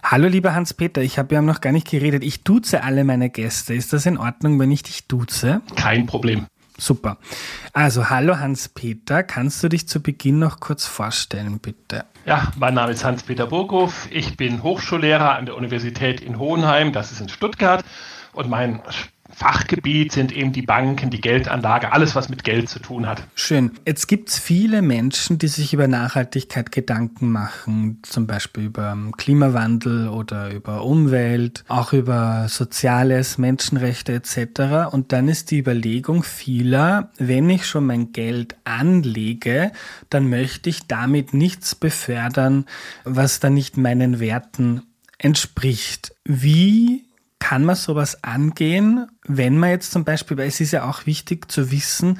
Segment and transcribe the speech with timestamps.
[0.01, 2.23] Hallo lieber Hans-Peter, ich habe ja noch gar nicht geredet.
[2.23, 3.75] Ich duze alle meine Gäste.
[3.75, 5.61] Ist das in Ordnung, wenn ich dich duze?
[5.75, 6.47] Kein Problem.
[6.79, 7.17] Super.
[7.73, 12.05] Also hallo Hans-Peter, kannst du dich zu Beginn noch kurz vorstellen, bitte?
[12.25, 14.07] Ja, mein Name ist Hans-Peter Burghoff.
[14.11, 17.83] Ich bin Hochschullehrer an der Universität in Hohenheim, das ist in Stuttgart.
[18.33, 18.81] Und mein
[19.31, 23.23] Fachgebiet sind eben die Banken, die Geldanlage, alles, was mit Geld zu tun hat.
[23.35, 23.71] Schön.
[23.85, 30.09] Jetzt gibt es viele Menschen, die sich über Nachhaltigkeit Gedanken machen, zum Beispiel über Klimawandel
[30.09, 34.91] oder über Umwelt, auch über Soziales, Menschenrechte etc.
[34.91, 39.71] Und dann ist die Überlegung vieler, wenn ich schon mein Geld anlege,
[40.09, 42.65] dann möchte ich damit nichts befördern,
[43.03, 44.81] was dann nicht meinen Werten
[45.17, 46.15] entspricht.
[46.23, 47.08] Wie
[47.49, 51.51] kann man sowas angehen, wenn man jetzt zum Beispiel, weil es ist ja auch wichtig
[51.51, 52.19] zu wissen,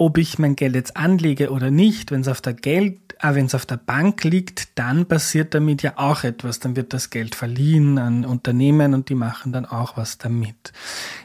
[0.00, 3.44] ob ich mein Geld jetzt anlege oder nicht, wenn es auf der Geld, äh, wenn
[3.44, 6.58] es auf der Bank liegt, dann passiert damit ja auch etwas.
[6.58, 10.72] Dann wird das Geld verliehen an Unternehmen und die machen dann auch was damit.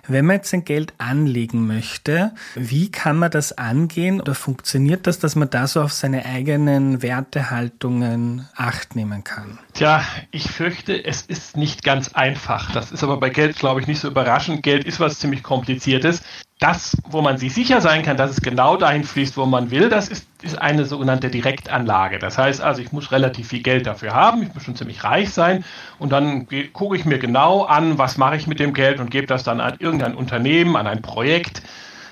[0.09, 5.19] Wenn man jetzt sein Geld anlegen möchte, wie kann man das angehen oder funktioniert das,
[5.19, 9.57] dass man da so auf seine eigenen Wertehaltungen Acht nehmen kann?
[9.73, 12.73] Tja, ich fürchte, es ist nicht ganz einfach.
[12.73, 14.63] Das ist aber bei Geld, glaube ich, nicht so überraschend.
[14.63, 16.21] Geld ist was ziemlich Kompliziertes
[16.59, 19.89] das, wo man sich sicher sein kann, dass es genau dahin fließt, wo man will,
[19.89, 22.17] das ist, ist eine sogenannte Direktanlage.
[22.17, 25.31] Das heißt also, ich muss relativ viel Geld dafür haben, ich muss schon ziemlich reich
[25.31, 25.65] sein
[25.99, 29.27] und dann gucke ich mir genau an, was mache ich mit dem Geld und gebe
[29.27, 31.61] das dann an irgendein Unternehmen, an ein Projekt,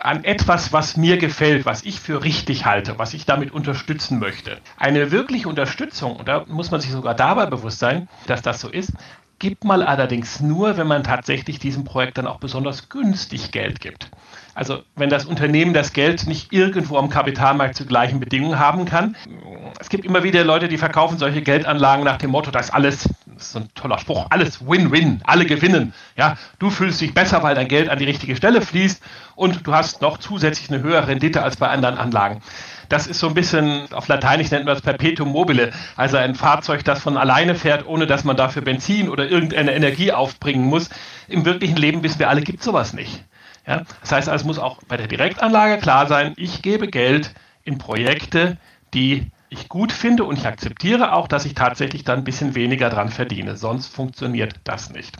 [0.01, 4.57] an etwas, was mir gefällt, was ich für richtig halte, was ich damit unterstützen möchte.
[4.77, 8.67] Eine wirkliche Unterstützung, und da muss man sich sogar dabei bewusst sein, dass das so
[8.67, 8.91] ist,
[9.39, 14.09] gibt man allerdings nur, wenn man tatsächlich diesem Projekt dann auch besonders günstig Geld gibt.
[14.55, 19.15] Also wenn das Unternehmen das Geld nicht irgendwo am Kapitalmarkt zu gleichen Bedingungen haben kann.
[19.79, 23.09] Es gibt immer wieder Leute, die verkaufen solche Geldanlagen nach dem Motto, das ist alles,
[23.25, 25.93] das ist so ein toller Spruch, alles Win-Win, alle gewinnen.
[26.15, 29.01] Ja, du fühlst dich besser, weil dein Geld an die richtige Stelle fließt
[29.35, 32.41] und du hast noch zusätzlich eine höhere Rendite als bei anderen Anlagen.
[32.89, 36.83] Das ist so ein bisschen, auf Lateinisch nennt man das Perpetuum mobile, also ein Fahrzeug,
[36.83, 40.89] das von alleine fährt, ohne dass man dafür Benzin oder irgendeine Energie aufbringen muss.
[41.27, 43.23] Im wirklichen Leben wissen wir alle, gibt sowas nicht.
[43.65, 43.83] Ja?
[44.01, 47.33] Das heißt, also, es muss auch bei der Direktanlage klar sein, ich gebe Geld
[47.63, 48.57] in Projekte,
[48.93, 52.89] die ich gut finde und ich akzeptiere auch, dass ich tatsächlich dann ein bisschen weniger
[52.89, 53.55] dran verdiene.
[53.55, 55.17] Sonst funktioniert das nicht.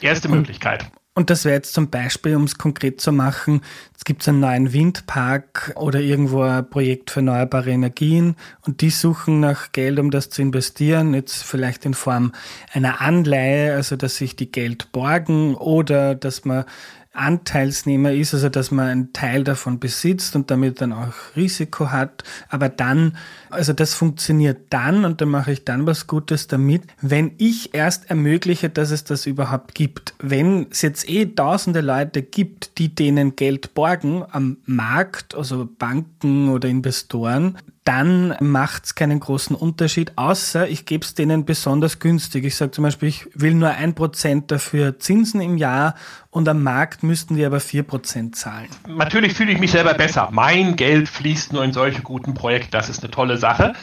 [0.00, 0.86] Erste Möglichkeit.
[1.16, 3.62] Und das wäre jetzt zum Beispiel, um es konkret zu machen,
[3.96, 8.36] es gibt einen neuen Windpark oder irgendwo ein Projekt für erneuerbare Energien
[8.66, 12.32] und die suchen nach Geld, um das zu investieren, jetzt vielleicht in Form
[12.70, 16.66] einer Anleihe, also dass sich die Geld borgen oder dass man
[17.16, 22.24] Anteilsnehmer ist, also dass man einen Teil davon besitzt und damit dann auch Risiko hat.
[22.48, 23.16] Aber dann,
[23.50, 28.10] also das funktioniert dann und dann mache ich dann was Gutes damit, wenn ich erst
[28.10, 30.14] ermögliche, dass es das überhaupt gibt.
[30.18, 36.48] Wenn es jetzt eh tausende Leute gibt, die denen Geld borgen am Markt, also Banken
[36.50, 42.44] oder Investoren, dann macht es keinen großen Unterschied, außer ich gebe es denen besonders günstig.
[42.44, 45.94] Ich sage zum Beispiel, ich will nur ein Prozent dafür Zinsen im Jahr
[46.30, 48.66] und am Markt müssten die aber vier Prozent zahlen.
[48.88, 50.30] Natürlich fühle ich mich selber besser.
[50.32, 52.72] Mein Geld fließt nur in solche guten Projekte.
[52.72, 53.74] Das ist eine tolle Sache.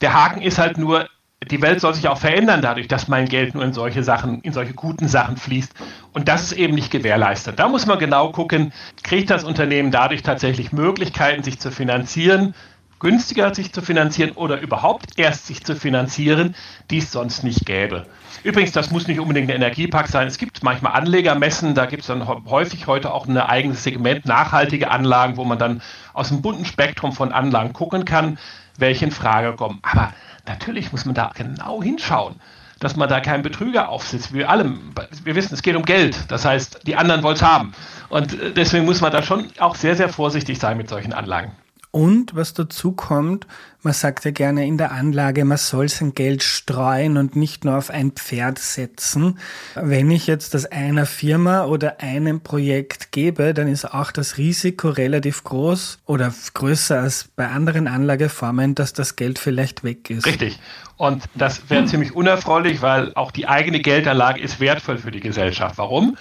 [0.00, 1.06] Der Haken ist halt nur,
[1.46, 4.54] die Welt soll sich auch verändern dadurch, dass mein Geld nur in solche Sachen, in
[4.54, 5.74] solche guten Sachen fließt.
[6.14, 7.58] Und das ist eben nicht gewährleistet.
[7.58, 8.72] Da muss man genau gucken,
[9.02, 12.54] kriegt das Unternehmen dadurch tatsächlich Möglichkeiten, sich zu finanzieren,
[13.00, 16.54] günstiger sich zu finanzieren oder überhaupt erst sich zu finanzieren,
[16.90, 18.06] die es sonst nicht gäbe.
[18.44, 20.28] Übrigens, das muss nicht unbedingt ein Energiepark sein.
[20.28, 24.90] Es gibt manchmal Anlegermessen, da gibt es dann häufig heute auch ein eigenes Segment nachhaltige
[24.90, 25.82] Anlagen, wo man dann
[26.12, 28.38] aus einem bunten Spektrum von Anlagen gucken kann,
[28.78, 29.80] welche in Frage kommen.
[29.82, 30.12] Aber
[30.46, 32.36] natürlich muss man da genau hinschauen
[32.80, 34.32] dass man da keinen Betrüger aufsitzt.
[34.32, 34.74] Wir alle,
[35.24, 36.16] wir wissen, es geht um Geld.
[36.28, 37.74] Das heißt, die anderen wollen es haben.
[38.08, 41.52] Und äh, deswegen muss man da schon auch sehr, sehr vorsichtig sein mit solchen Anlagen.
[41.92, 43.48] Und was dazu kommt,
[43.82, 47.76] man sagt ja gerne in der Anlage, man soll sein Geld streuen und nicht nur
[47.78, 49.38] auf ein Pferd setzen.
[49.74, 54.90] Wenn ich jetzt das einer Firma oder einem Projekt gebe, dann ist auch das Risiko
[54.90, 60.26] relativ groß oder größer als bei anderen Anlageformen, dass das Geld vielleicht weg ist.
[60.26, 60.60] Richtig.
[60.96, 65.78] Und das wäre ziemlich unerfreulich, weil auch die eigene Geldanlage ist wertvoll für die Gesellschaft.
[65.78, 66.16] Warum?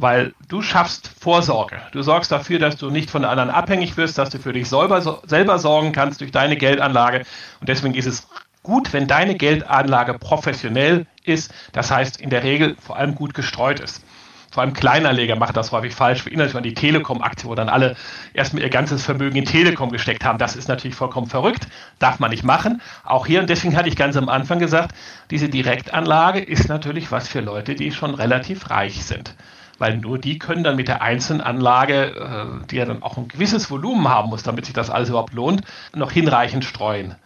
[0.00, 1.80] Weil du schaffst Vorsorge.
[1.92, 5.20] Du sorgst dafür, dass du nicht von anderen abhängig wirst, dass du für dich selber,
[5.26, 7.24] selber sorgen kannst durch deine Geldanlage.
[7.60, 8.26] Und deswegen ist es
[8.62, 13.80] gut, wenn deine Geldanlage professionell ist, das heißt in der Regel vor allem gut gestreut
[13.80, 14.02] ist.
[14.50, 16.26] Vor allem Kleinanleger machen das häufig falsch.
[16.26, 17.94] Erinnert euch an die Telekom-Aktie, wo dann alle
[18.34, 20.38] erstmal ihr ganzes Vermögen in Telekom gesteckt haben.
[20.38, 21.68] Das ist natürlich vollkommen verrückt.
[22.00, 22.82] Darf man nicht machen.
[23.04, 24.92] Auch hier, und deswegen hatte ich ganz am Anfang gesagt,
[25.30, 29.36] diese Direktanlage ist natürlich was für Leute, die schon relativ reich sind
[29.80, 33.28] weil nur die können dann mit der einzelnen Anlage, äh, die ja dann auch ein
[33.28, 35.62] gewisses Volumen haben muss, damit sich das alles überhaupt lohnt,
[35.94, 37.16] noch hinreichend streuen.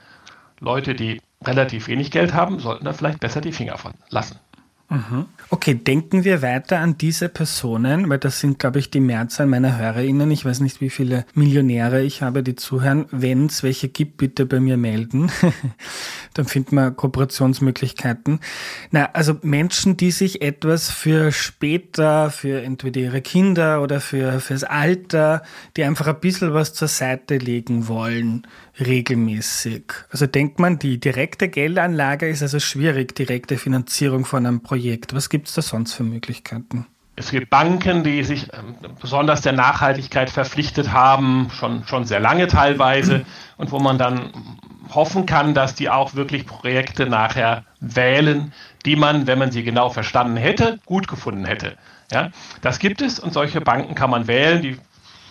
[0.61, 4.39] Leute, die relativ wenig Geld haben, sollten da vielleicht besser die Finger von lassen.
[5.51, 9.79] Okay, denken wir weiter an diese Personen, weil das sind, glaube ich, die Mehrzahl meiner
[9.79, 10.31] HörerInnen.
[10.31, 13.07] Ich weiß nicht, wie viele Millionäre ich habe, die zuhören.
[13.11, 15.31] Wenn es welche gibt, bitte bei mir melden.
[16.35, 18.41] Dann finden wir Kooperationsmöglichkeiten.
[18.91, 24.65] Na, also Menschen, die sich etwas für später, für entweder ihre Kinder oder für fürs
[24.65, 25.43] Alter,
[25.77, 28.47] die einfach ein bisschen was zur Seite legen wollen
[28.79, 29.85] regelmäßig?
[30.11, 35.15] Also denkt man, die direkte Geldanlage ist also schwierig, direkte Finanzierung von einem Projekt.
[35.15, 36.87] Was gibt es da sonst für Möglichkeiten?
[37.17, 42.49] Es gibt Banken, die sich ähm, besonders der Nachhaltigkeit verpflichtet haben, schon, schon sehr lange
[42.49, 43.25] teilweise,
[43.57, 44.33] und wo man dann
[44.93, 48.53] hoffen kann, dass die auch wirklich Projekte nachher wählen,
[48.85, 51.77] die man, wenn man sie genau verstanden hätte, gut gefunden hätte.
[52.13, 52.31] Ja,
[52.61, 54.61] das gibt es und solche Banken kann man wählen.
[54.61, 54.77] Die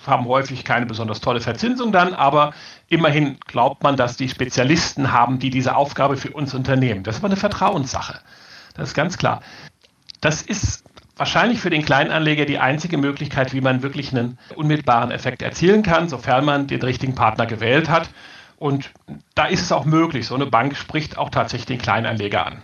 [0.08, 2.54] haben häufig keine besonders tolle Verzinsung dann, aber
[2.88, 7.04] immerhin glaubt man, dass die Spezialisten haben, die diese Aufgabe für uns unternehmen.
[7.04, 8.20] Das ist aber eine Vertrauenssache.
[8.76, 9.42] Das ist ganz klar.
[10.22, 10.84] Das ist
[11.16, 16.10] wahrscheinlich für den Kleinanleger die einzige Möglichkeit, wie man wirklich einen unmittelbaren Effekt erzielen kann,
[16.10, 18.10] sofern man den richtigen Partner gewählt hat.
[18.58, 18.92] Und
[19.36, 20.28] da ist es auch möglich.
[20.28, 22.62] So eine Bank spricht auch tatsächlich den Kleinanleger an.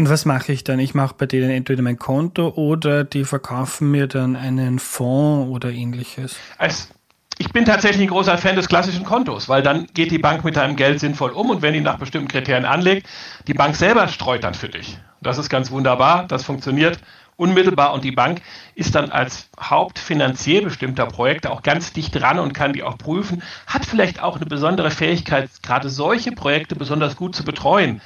[0.00, 0.78] Und was mache ich dann?
[0.78, 5.68] Ich mache bei denen entweder mein Konto oder die verkaufen mir dann einen Fonds oder
[5.68, 6.36] ähnliches.
[6.56, 6.88] Es,
[7.36, 10.56] ich bin tatsächlich ein großer Fan des klassischen Kontos, weil dann geht die Bank mit
[10.56, 13.06] deinem Geld sinnvoll um und wenn die nach bestimmten Kriterien anlegt,
[13.46, 14.96] die Bank selber streut dann für dich.
[15.20, 16.98] Das ist ganz wunderbar, das funktioniert
[17.36, 18.40] unmittelbar und die Bank
[18.74, 23.42] ist dann als Hauptfinanzier bestimmter Projekte auch ganz dicht dran und kann die auch prüfen,
[23.66, 28.00] hat vielleicht auch eine besondere Fähigkeit, gerade solche Projekte besonders gut zu betreuen.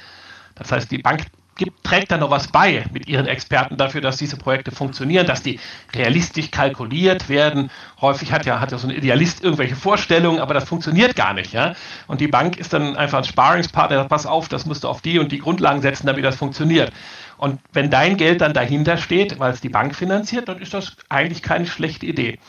[0.55, 4.17] Das heißt, die Bank gibt, trägt da noch was bei mit ihren Experten dafür, dass
[4.17, 5.59] diese Projekte funktionieren, dass die
[5.93, 7.71] realistisch kalkuliert werden.
[8.01, 11.53] Häufig hat ja, hat ja so ein Idealist irgendwelche Vorstellungen, aber das funktioniert gar nicht.
[11.53, 11.73] Ja?
[12.07, 15.19] Und die Bank ist dann einfach ein Sparingspartner, pass auf, das musst du auf die
[15.19, 16.91] und die Grundlagen setzen, damit das funktioniert.
[17.37, 20.95] Und wenn dein Geld dann dahinter steht, weil es die Bank finanziert, dann ist das
[21.09, 22.39] eigentlich keine schlechte Idee.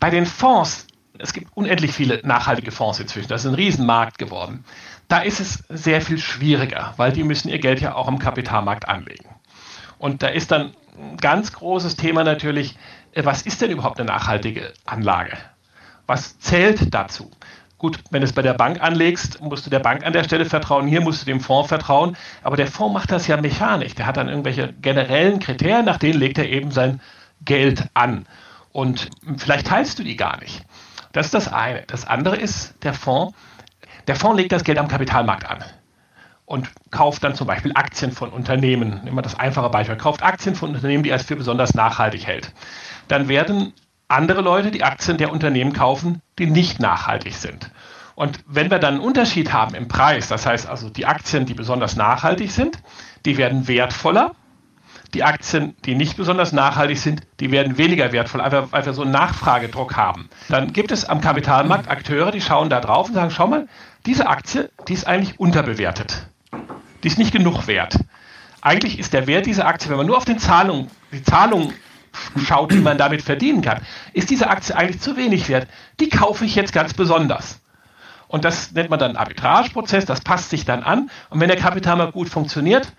[0.00, 0.86] Bei den Fonds,
[1.18, 4.64] es gibt unendlich viele nachhaltige Fonds inzwischen, das ist ein Riesenmarkt geworden.
[5.08, 8.88] Da ist es sehr viel schwieriger, weil die müssen ihr Geld ja auch am Kapitalmarkt
[8.88, 9.28] anlegen.
[9.98, 12.76] Und da ist dann ein ganz großes Thema natürlich,
[13.12, 15.36] äh, was ist denn überhaupt eine nachhaltige Anlage?
[16.06, 17.30] Was zählt dazu?
[17.78, 20.44] Gut, wenn du es bei der Bank anlegst, musst du der Bank an der Stelle
[20.44, 23.94] vertrauen, hier musst du dem Fonds vertrauen, aber der Fonds macht das ja mechanisch.
[23.94, 27.00] Der hat dann irgendwelche generellen Kriterien, nach denen legt er eben sein
[27.44, 28.26] Geld an.
[28.70, 30.64] Und vielleicht teilst du die gar nicht.
[31.12, 31.82] Das ist das eine.
[31.86, 33.36] Das andere ist der Fonds.
[34.06, 35.64] Der Fonds legt das Geld am Kapitalmarkt an
[36.46, 39.00] und kauft dann zum Beispiel Aktien von Unternehmen.
[39.04, 39.96] Nehmen wir das einfache Beispiel.
[39.96, 42.52] Kauft Aktien von Unternehmen, die er für besonders nachhaltig hält.
[43.08, 43.72] Dann werden
[44.08, 47.70] andere Leute die Aktien der Unternehmen kaufen, die nicht nachhaltig sind.
[48.14, 51.54] Und wenn wir dann einen Unterschied haben im Preis, das heißt also die Aktien, die
[51.54, 52.78] besonders nachhaltig sind,
[53.24, 54.34] die werden wertvoller.
[55.14, 59.02] Die Aktien, die nicht besonders nachhaltig sind, die werden weniger wertvoll, einfach weil wir so
[59.02, 60.30] einen Nachfragedruck haben.
[60.48, 63.68] Dann gibt es am Kapitalmarkt Akteure, die schauen da drauf und sagen, schau mal,
[64.06, 66.26] diese Aktie, die ist eigentlich unterbewertet.
[67.02, 67.98] Die ist nicht genug wert.
[68.62, 71.74] Eigentlich ist der Wert dieser Aktie, wenn man nur auf den Zahlungen, die Zahlungen
[72.46, 73.80] schaut, die man damit verdienen kann,
[74.12, 75.66] ist diese Aktie eigentlich zu wenig wert.
[76.00, 77.60] Die kaufe ich jetzt ganz besonders.
[78.32, 81.10] Und das nennt man dann Arbitrageprozess, das passt sich dann an.
[81.28, 82.90] Und wenn der Kapitalmarkt gut funktioniert,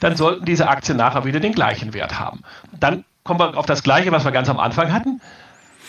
[0.00, 2.40] dann sollten diese Aktien nachher wieder den gleichen Wert haben.
[2.72, 5.20] Dann kommen wir auf das Gleiche, was wir ganz am Anfang hatten.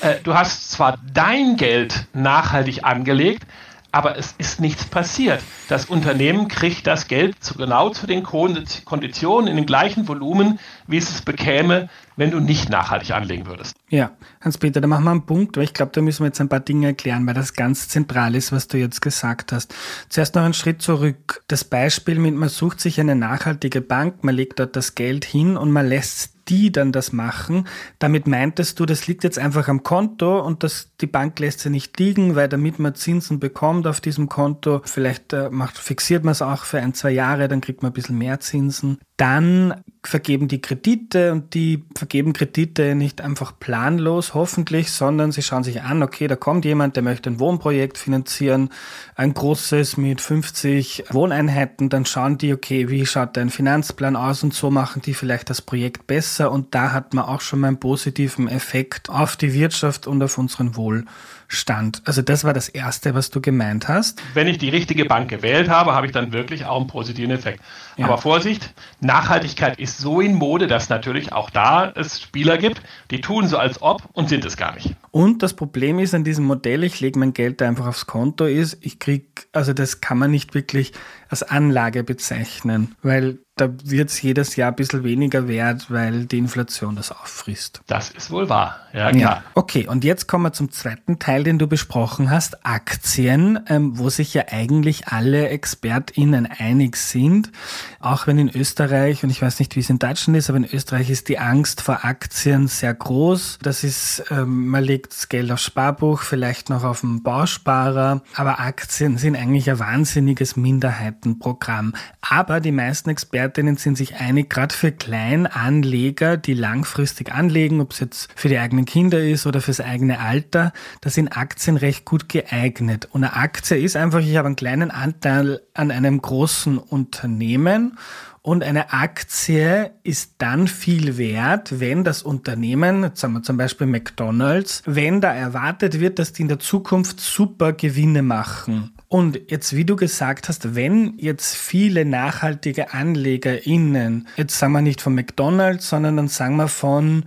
[0.01, 3.44] Äh, du hast zwar dein Geld nachhaltig angelegt,
[3.91, 5.41] aber es ist nichts passiert.
[5.67, 10.98] Das Unternehmen kriegt das Geld zu, genau zu den Konditionen in dem gleichen Volumen, wie
[10.98, 13.75] es es bekäme, wenn du nicht nachhaltig anlegen würdest.
[13.89, 16.50] Ja, Hans-Peter, da machen wir einen Punkt, weil ich glaube, da müssen wir jetzt ein
[16.50, 19.74] paar Dinge erklären, weil das ganz zentral ist, was du jetzt gesagt hast.
[20.10, 21.43] Zuerst noch einen Schritt zurück.
[21.48, 25.58] Das Beispiel mit, man sucht sich eine nachhaltige Bank, man legt dort das Geld hin
[25.58, 27.68] und man lässt die dann das machen.
[28.00, 31.70] Damit meintest du, das liegt jetzt einfach am Konto und das, die Bank lässt sie
[31.70, 36.32] nicht liegen, weil damit man Zinsen bekommt auf diesem Konto, vielleicht äh, macht, fixiert man
[36.32, 39.00] es auch für ein, zwei Jahre, dann kriegt man ein bisschen mehr Zinsen.
[39.20, 45.66] Dann vergeben die Kredite und die vergeben Kredite nicht einfach planlos, hoffentlich, sondern sie schauen
[45.66, 48.70] sich an, okay, da kommt jemand, der möchte ein Wohnprojekt finanzieren,
[49.16, 54.54] ein großes mit 50 Wohneinheiten, dann schauen die, okay, wie schaut dein Finanzplan aus und
[54.54, 57.82] so machen die vielleicht das Projekt besser und da hat man auch schon mal einen
[57.82, 61.10] positiven Effekt auf die Wirtschaft und auf unseren Wohlstand
[61.50, 62.01] stand.
[62.06, 64.22] Also das war das Erste, was du gemeint hast.
[64.36, 67.62] Wenn ich die richtige Bank gewählt habe, habe ich dann wirklich auch einen positiven Effekt.
[67.98, 68.06] Ja.
[68.06, 73.20] Aber Vorsicht, Nachhaltigkeit ist so in Mode, dass natürlich auch da es Spieler gibt, die
[73.20, 74.96] tun so als ob und sind es gar nicht.
[75.12, 78.46] Und das Problem ist an diesem Modell, ich lege mein Geld da einfach aufs Konto,
[78.46, 80.94] ist, ich kriege, also das kann man nicht wirklich
[81.29, 86.38] als Anlage bezeichnen, weil da wird es jedes Jahr ein bisschen weniger wert, weil die
[86.38, 87.82] Inflation das auffrisst.
[87.88, 89.22] Das ist wohl wahr, ja klar.
[89.22, 89.44] Ja.
[89.56, 94.10] Okay, und jetzt kommen wir zum zweiten Teil, den du besprochen hast, Aktien, ähm, wo
[94.10, 97.51] sich ja eigentlich alle ExpertInnen einig sind,
[98.00, 100.70] auch wenn in Österreich, und ich weiß nicht, wie es in Deutschland ist, aber in
[100.72, 103.60] Österreich ist die Angst vor Aktien sehr groß.
[103.62, 108.60] Das ist, ähm, man legt das Geld aufs Sparbuch, vielleicht noch auf den Bausparer, aber
[108.60, 111.94] Aktien sind eigentlich ein wahnsinniges Minderheitenprogramm.
[112.22, 117.94] Aber die meisten Experten Expertinnen sind sich einig, gerade für Kleinanleger, die langfristig anlegen, ob
[117.94, 122.06] es jetzt für die eigenen Kinder ist oder fürs eigene Alter, da sind Aktien recht
[122.06, 123.10] gut geeignet.
[123.12, 127.98] Und eine Aktie ist einfach, ich habe einen kleinen Anteil an einem großen Unternehmen
[128.44, 133.88] und eine Aktie ist dann viel wert, wenn das Unternehmen, jetzt sagen wir zum Beispiel
[133.88, 138.94] McDonald's, wenn da erwartet wird, dass die in der Zukunft super Gewinne machen.
[139.12, 145.01] Und jetzt, wie du gesagt hast, wenn jetzt viele nachhaltige AnlegerInnen, jetzt sagen wir nicht
[145.01, 147.25] von McDonalds, sondern dann sagen wir von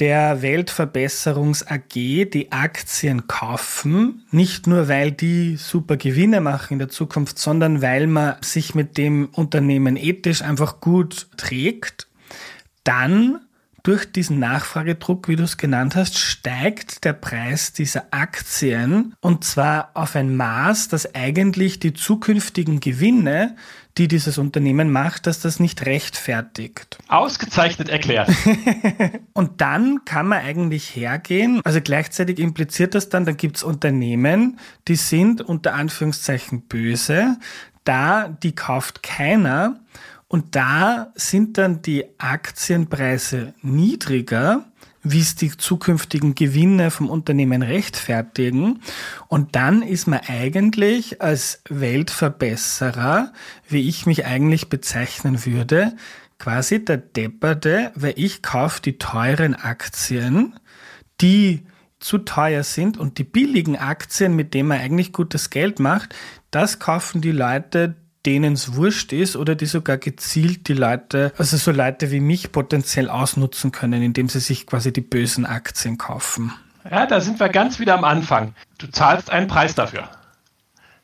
[0.00, 6.90] der Weltverbesserungs AG die Aktien kaufen, nicht nur weil die super Gewinne machen in der
[6.90, 12.06] Zukunft, sondern weil man sich mit dem Unternehmen ethisch einfach gut trägt,
[12.82, 13.40] dann
[13.84, 19.90] durch diesen Nachfragedruck, wie du es genannt hast, steigt der Preis dieser Aktien und zwar
[19.92, 23.56] auf ein Maß, das eigentlich die zukünftigen Gewinne,
[23.98, 26.98] die dieses Unternehmen macht, dass das nicht rechtfertigt.
[27.08, 28.30] Ausgezeichnet erklärt.
[29.34, 34.58] und dann kann man eigentlich hergehen, also gleichzeitig impliziert das dann, dann gibt es Unternehmen,
[34.88, 37.36] die sind unter Anführungszeichen böse,
[37.84, 39.78] da die kauft keiner
[40.34, 44.64] und da sind dann die Aktienpreise niedriger,
[45.04, 48.80] wie es die zukünftigen Gewinne vom Unternehmen rechtfertigen.
[49.28, 53.32] Und dann ist man eigentlich als Weltverbesserer,
[53.68, 55.94] wie ich mich eigentlich bezeichnen würde,
[56.40, 60.58] quasi der Depperte, weil ich kaufe die teuren Aktien,
[61.20, 61.64] die
[62.00, 66.12] zu teuer sind und die billigen Aktien, mit denen man eigentlich gutes Geld macht,
[66.50, 67.94] das kaufen die Leute,
[68.26, 72.52] denen es wurscht ist oder die sogar gezielt die Leute, also so Leute wie mich
[72.52, 76.52] potenziell ausnutzen können, indem sie sich quasi die bösen Aktien kaufen.
[76.90, 78.54] Ja, da sind wir ganz wieder am Anfang.
[78.78, 80.08] Du zahlst einen Preis dafür,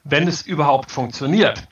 [0.05, 1.67] wenn es überhaupt funktioniert.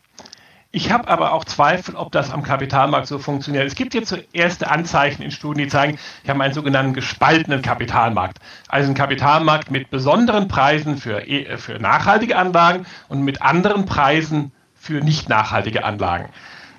[0.71, 3.67] Ich habe aber auch Zweifel, ob das am Kapitalmarkt so funktioniert.
[3.67, 7.62] Es gibt jetzt so erste Anzeichen in Studien, die zeigen, wir haben einen sogenannten gespaltenen
[7.62, 8.38] Kapitalmarkt.
[8.69, 14.52] Also einen Kapitalmarkt mit besonderen Preisen für, e, für nachhaltige Anlagen und mit anderen Preisen
[14.78, 16.28] für nicht nachhaltige Anlagen.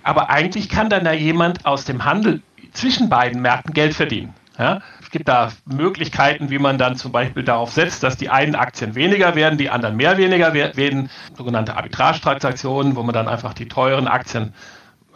[0.04, 2.42] Aber eigentlich kann dann da jemand aus dem Handel
[2.74, 4.34] zwischen beiden Märkten Geld verdienen.
[4.58, 4.82] Ja?
[5.02, 8.96] Es gibt da Möglichkeiten, wie man dann zum Beispiel darauf setzt, dass die einen Aktien
[8.96, 14.08] weniger werden, die anderen mehr weniger werden, sogenannte Arbitrage-Transaktionen, wo man dann einfach die teuren
[14.08, 14.54] Aktien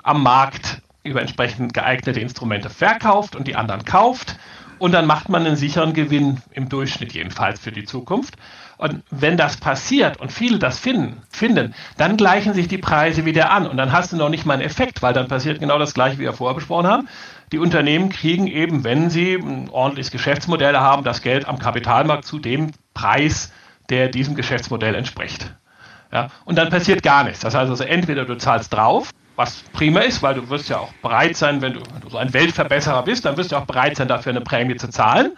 [0.01, 4.37] am Markt über entsprechend geeignete Instrumente verkauft und die anderen kauft.
[4.79, 8.35] Und dann macht man einen sicheren Gewinn, im Durchschnitt jedenfalls für die Zukunft.
[8.83, 13.49] Und wenn das passiert und viele das finden, finden, dann gleichen sich die Preise wieder
[13.49, 13.65] an.
[13.65, 16.19] Und dann hast du noch nicht mal einen Effekt, weil dann passiert genau das Gleiche,
[16.19, 17.07] wie wir vorher besprochen haben
[17.53, 22.39] die Unternehmen kriegen eben, wenn sie ein ordentliches Geschäftsmodell haben, das Geld am Kapitalmarkt zu
[22.39, 23.53] dem Preis,
[23.89, 25.53] der diesem Geschäftsmodell entspricht.
[26.11, 27.41] Ja, und dann passiert gar nichts.
[27.41, 30.93] Das heißt also, entweder du zahlst drauf, was prima ist, weil du wirst ja auch
[31.03, 33.97] bereit sein, wenn du, wenn du so ein Weltverbesserer bist, dann wirst du auch bereit
[33.97, 35.33] sein, dafür eine Prämie zu zahlen.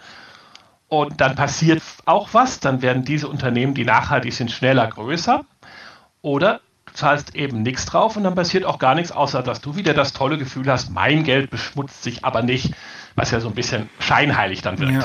[0.88, 5.44] Und dann passiert auch was, dann werden diese Unternehmen, die nachhaltig sind, schneller größer.
[6.22, 6.60] Oder
[6.92, 10.12] zahlst eben nichts drauf und dann passiert auch gar nichts, außer dass du wieder das
[10.12, 12.74] tolle Gefühl hast, mein Geld beschmutzt sich aber nicht,
[13.14, 14.92] was ja so ein bisschen scheinheilig dann wirkt.
[14.92, 15.04] Ja.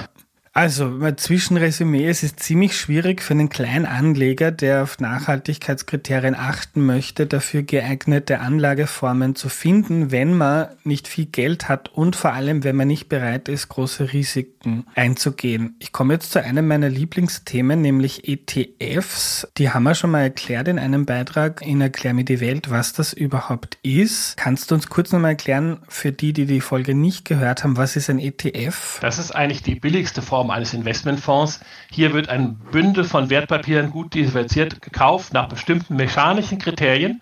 [0.53, 6.85] Also, mein Zwischenresümee, es ist ziemlich schwierig für einen kleinen Anleger, der auf Nachhaltigkeitskriterien achten
[6.85, 12.65] möchte, dafür geeignete Anlageformen zu finden, wenn man nicht viel Geld hat und vor allem,
[12.65, 15.77] wenn man nicht bereit ist, große Risiken einzugehen.
[15.79, 19.47] Ich komme jetzt zu einem meiner Lieblingsthemen, nämlich ETFs.
[19.57, 22.91] Die haben wir schon mal erklärt in einem Beitrag in Erklär mir die Welt, was
[22.91, 24.35] das überhaupt ist.
[24.35, 27.95] Kannst du uns kurz nochmal erklären, für die, die die Folge nicht gehört haben, was
[27.95, 28.99] ist ein ETF?
[28.99, 31.59] Das ist eigentlich die billigste Form Form eines Investmentfonds.
[31.91, 37.21] Hier wird ein Bündel von Wertpapieren gut diversifiziert gekauft nach bestimmten mechanischen Kriterien.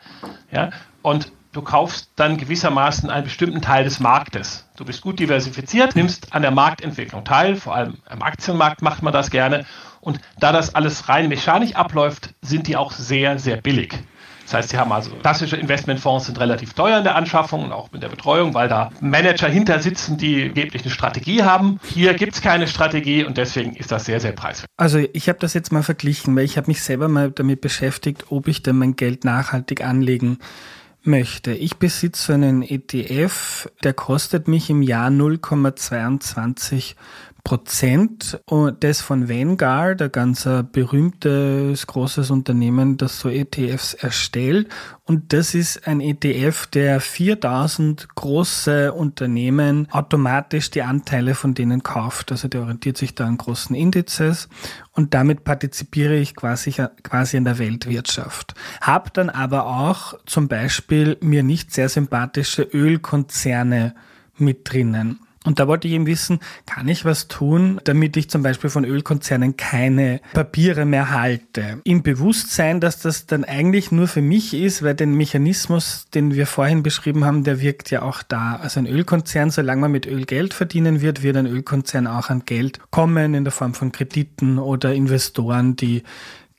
[0.54, 0.70] Ja,
[1.02, 4.70] und du kaufst dann gewissermaßen einen bestimmten Teil des Marktes.
[4.78, 9.12] Du bist gut diversifiziert, nimmst an der Marktentwicklung teil, vor allem am Aktienmarkt macht man
[9.12, 9.66] das gerne.
[10.00, 14.00] Und da das alles rein mechanisch abläuft, sind die auch sehr, sehr billig.
[14.50, 17.94] Das heißt, sie haben also klassische Investmentfonds sind relativ teuer in der Anschaffung und auch
[17.94, 21.80] in der Betreuung, weil da Manager hinter sitzen, die angeblich eine Strategie haben.
[21.84, 24.66] Hier gibt es keine Strategie und deswegen ist das sehr, sehr preiswert.
[24.76, 28.26] Also ich habe das jetzt mal verglichen, weil ich habe mich selber mal damit beschäftigt,
[28.32, 30.40] ob ich denn mein Geld nachhaltig anlegen
[31.04, 31.52] möchte.
[31.52, 36.96] Ich besitze einen ETF, der kostet mich im Jahr 0,22
[37.44, 38.40] Prozent
[38.80, 44.70] das von Vanguard, ein ganz berühmtes, großes Unternehmen, das so ETFs erstellt.
[45.06, 52.32] Und das ist ein ETF, der 4000 große Unternehmen automatisch die Anteile von denen kauft.
[52.32, 54.50] Also der orientiert sich da an großen Indizes
[54.92, 56.72] und damit partizipiere ich quasi,
[57.04, 58.54] quasi in der Weltwirtschaft.
[58.82, 63.96] Hab dann aber auch zum Beispiel mir nicht sehr sympathische Ölkonzerne
[64.38, 65.20] mit drinnen.
[65.46, 68.84] Und da wollte ich eben wissen, kann ich was tun, damit ich zum Beispiel von
[68.84, 71.80] Ölkonzernen keine Papiere mehr halte?
[71.86, 76.46] Im Bewusstsein, dass das dann eigentlich nur für mich ist, weil den Mechanismus, den wir
[76.46, 78.58] vorhin beschrieben haben, der wirkt ja auch da.
[78.58, 82.44] Also ein Ölkonzern, solange man mit Öl Geld verdienen wird, wird ein Ölkonzern auch an
[82.46, 86.04] Geld kommen in der Form von Krediten oder Investoren, die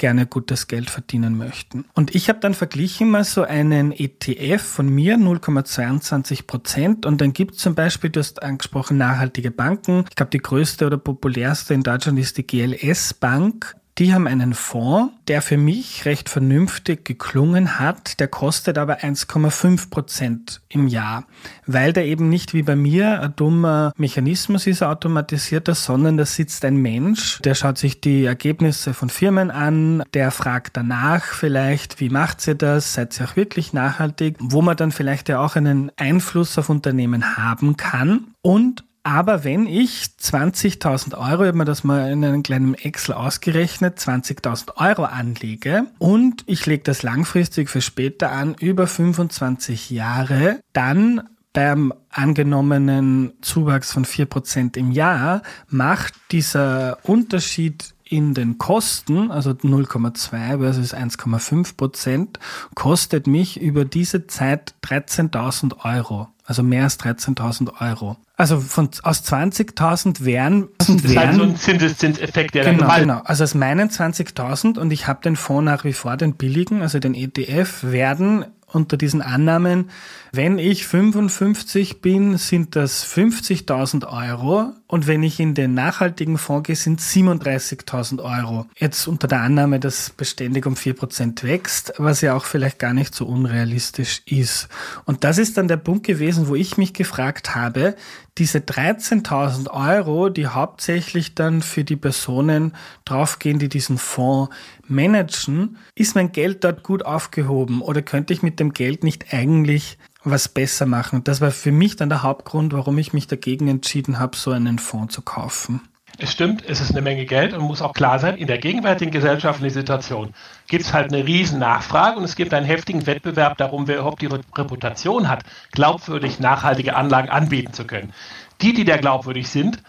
[0.01, 1.85] gerne gutes Geld verdienen möchten.
[1.95, 7.07] Und ich habe dann verglichen mal so einen ETF von mir, 0,22 Prozent.
[7.07, 10.07] Und dann gibt es zum Beispiel, du hast angesprochen, nachhaltige Banken.
[10.09, 13.77] Ich glaube, die größte oder populärste in Deutschland ist die GLS Bank.
[13.99, 18.19] Die haben einen Fonds, der für mich recht vernünftig geklungen hat.
[18.19, 21.27] Der kostet aber 1,5 Prozent im Jahr,
[21.67, 26.65] weil der eben nicht wie bei mir ein dummer Mechanismus ist, automatisierter, sondern da sitzt
[26.65, 32.09] ein Mensch, der schaut sich die Ergebnisse von Firmen an, der fragt danach vielleicht, wie
[32.09, 35.93] macht sie das, seid ihr auch wirklich nachhaltig, wo man dann vielleicht ja auch einen
[35.97, 38.29] Einfluss auf Unternehmen haben kann.
[38.41, 43.15] Und aber wenn ich 20.000 Euro, ich habe mir das mal in einem kleinen Excel
[43.15, 50.61] ausgerechnet, 20.000 Euro anlege und ich lege das langfristig für später an, über 25 Jahre,
[50.73, 59.51] dann beim angenommenen Zuwachs von 4% im Jahr macht dieser Unterschied in den Kosten, also
[59.51, 62.39] 0,2 versus 1,5 Prozent,
[62.75, 66.29] kostet mich über diese Zeit 13.000 Euro.
[66.45, 68.17] Also mehr als 13.000 Euro.
[68.41, 70.69] Also von, aus 20.000 wären...
[70.79, 73.21] Das ist halt so ein Zinseszinseffekt, der genau, genau.
[73.23, 76.99] Also aus meinen 20.000 und ich habe den Fonds nach wie vor, den billigen, also
[76.99, 79.91] den ETF, werden unter diesen Annahmen,
[80.33, 86.67] wenn ich 55 bin, sind das 50.000 Euro Und wenn ich in den nachhaltigen Fonds
[86.67, 88.67] gehe, sind 37.000 Euro.
[88.77, 93.15] Jetzt unter der Annahme, dass beständig um 4% wächst, was ja auch vielleicht gar nicht
[93.15, 94.69] so unrealistisch ist.
[95.05, 97.95] Und das ist dann der Punkt gewesen, wo ich mich gefragt habe,
[98.41, 102.73] diese 13.000 Euro, die hauptsächlich dann für die Personen
[103.05, 104.53] draufgehen, die diesen Fonds
[104.89, 109.99] managen, ist mein Geld dort gut aufgehoben oder könnte ich mit dem Geld nicht eigentlich
[110.25, 111.23] was besser machen.
[111.23, 114.79] Das war für mich dann der Hauptgrund, warum ich mich dagegen entschieden habe, so einen
[114.79, 115.83] Fonds zu kaufen.
[116.23, 119.11] Es stimmt, es ist eine Menge Geld und muss auch klar sein, in der gegenwärtigen
[119.11, 120.35] gesellschaftlichen Situation
[120.69, 124.21] gibt es halt eine riesen Nachfrage und es gibt einen heftigen Wettbewerb darum, wer überhaupt
[124.21, 128.13] die Reputation hat, glaubwürdig nachhaltige Anlagen anbieten zu können.
[128.61, 129.83] Die, die da glaubwürdig sind,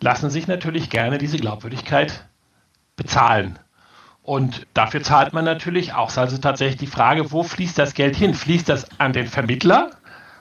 [0.00, 2.24] lassen sich natürlich gerne diese Glaubwürdigkeit
[2.96, 3.58] bezahlen.
[4.22, 6.16] Und dafür zahlt man natürlich auch.
[6.16, 8.32] Also tatsächlich die Frage, wo fließt das Geld hin?
[8.32, 9.90] Fließt das an den Vermittler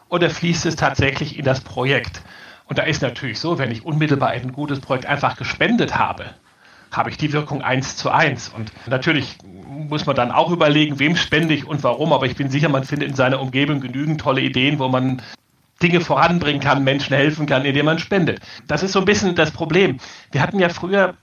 [0.07, 2.21] oder fließt es tatsächlich in das Projekt?
[2.65, 6.25] Und da ist natürlich so, wenn ich unmittelbar ein gutes Projekt einfach gespendet habe,
[6.91, 8.49] habe ich die Wirkung eins zu eins.
[8.49, 12.13] Und natürlich muss man dann auch überlegen, wem spende ich und warum.
[12.13, 15.21] Aber ich bin sicher, man findet in seiner Umgebung genügend tolle Ideen, wo man
[15.81, 18.39] Dinge voranbringen kann, Menschen helfen kann, indem man spendet.
[18.67, 19.97] Das ist so ein bisschen das Problem.
[20.31, 21.15] Wir hatten ja früher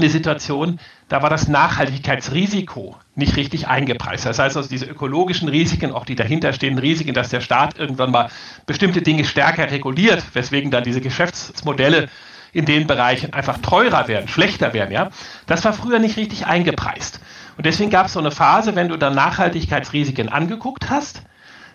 [0.00, 4.26] eine Situation, da war das Nachhaltigkeitsrisiko nicht richtig eingepreist.
[4.26, 8.28] Das heißt also, diese ökologischen Risiken, auch die dahinterstehenden Risiken, dass der Staat irgendwann mal
[8.66, 12.08] bestimmte Dinge stärker reguliert, weswegen dann diese Geschäftsmodelle
[12.52, 15.10] in den Bereichen einfach teurer werden, schlechter werden, ja,
[15.46, 17.20] das war früher nicht richtig eingepreist.
[17.56, 21.22] Und deswegen gab es so eine Phase, wenn du dann Nachhaltigkeitsrisiken angeguckt hast,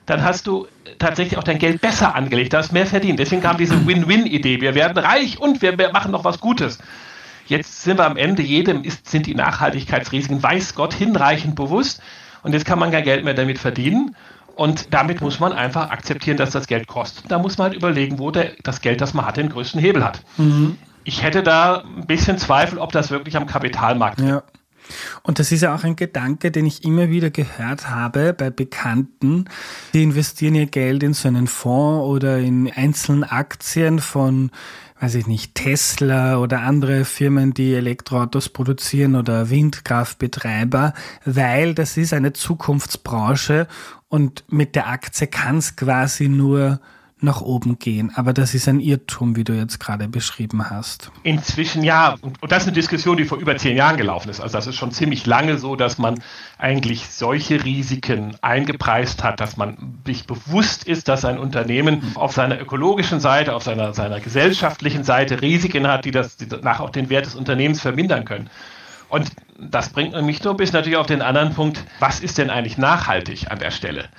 [0.06, 0.68] dann hast du
[1.00, 3.20] tatsächlich auch dein Geld besser angelegt, hast mehr verdient.
[3.20, 4.62] Deswegen kam diese Win-Win-Idee.
[4.62, 6.78] Wir werden reich und wir machen noch was Gutes.
[7.46, 12.02] Jetzt sind wir am Ende, jedem ist, sind die Nachhaltigkeitsrisiken, weiß Gott, hinreichend bewusst.
[12.44, 14.16] Und jetzt kann man kein Geld mehr damit verdienen.
[14.56, 17.30] Und damit muss man einfach akzeptieren, dass das Geld kostet.
[17.30, 20.04] Da muss man halt überlegen, wo der, das Geld, das man hat, den größten Hebel
[20.04, 20.22] hat.
[20.38, 20.78] Mhm.
[21.04, 24.44] Ich hätte da ein bisschen Zweifel, ob das wirklich am Kapitalmarkt ja.
[25.24, 29.46] Und das ist ja auch ein Gedanke, den ich immer wieder gehört habe bei Bekannten,
[29.94, 34.52] die investieren ihr Geld in so einen Fonds oder in einzelnen Aktien von
[35.00, 40.94] weiß ich nicht, Tesla oder andere Firmen, die Elektroautos produzieren oder Windkraftbetreiber,
[41.26, 43.68] weil das ist eine Zukunftsbranche
[44.08, 46.80] und mit der Aktie kann es quasi nur
[47.22, 48.12] nach oben gehen.
[48.16, 51.12] Aber das ist ein Irrtum, wie du jetzt gerade beschrieben hast.
[51.24, 52.16] Inzwischen ja.
[52.22, 54.42] Und, das ist eine Diskussion, die vor über zehn Jahren gelaufen ist.
[54.42, 56.22] Also das ist schon ziemlich lange so, dass man
[56.58, 62.60] eigentlich solche Risiken eingepreist hat, dass man sich bewusst ist, dass ein Unternehmen auf seiner
[62.60, 67.10] ökologischen Seite, auf seiner, seiner gesellschaftlichen Seite Risiken hat, die das die danach auch den
[67.10, 68.50] Wert des Unternehmens vermindern können.
[69.08, 72.78] Und das bringt mich nur bis natürlich auf den anderen Punkt, was ist denn eigentlich
[72.78, 74.10] nachhaltig an der Stelle?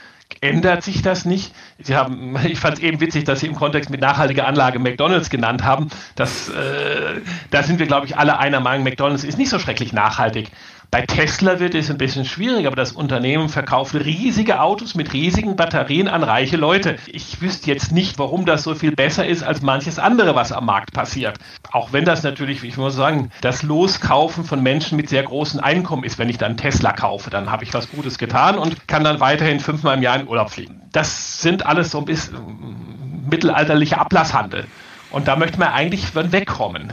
[0.41, 1.55] Ändert sich das nicht.
[1.79, 5.31] Sie haben, ich fand es eben witzig, dass Sie im Kontext mit nachhaltiger Anlage McDonalds
[5.31, 5.89] genannt haben.
[6.15, 9.93] Das, äh, da sind wir, glaube ich, alle einer Meinung, McDonalds ist nicht so schrecklich
[9.93, 10.49] nachhaltig.
[10.91, 15.57] Bei Tesla wird es ein bisschen schwierig, aber das Unternehmen verkauft riesige Autos mit riesigen
[15.57, 16.97] Batterien an reiche Leute.
[17.07, 20.67] Ich wüsste jetzt nicht, warum das so viel besser ist als manches andere, was am
[20.67, 21.39] Markt passiert.
[21.73, 26.05] Auch wenn das natürlich, ich muss sagen, das Loskaufen von Menschen mit sehr großen Einkommen
[26.05, 26.19] ist.
[26.19, 29.61] Wenn ich dann Tesla kaufe, dann habe ich was Gutes getan und kann dann weiterhin
[29.61, 30.83] fünfmal im Jahr in Urlaub fliegen.
[30.93, 34.67] Das sind alles so ein bisschen mittelalterliche Ablasshandel.
[35.11, 36.93] Und da möchte man eigentlich wegkommen.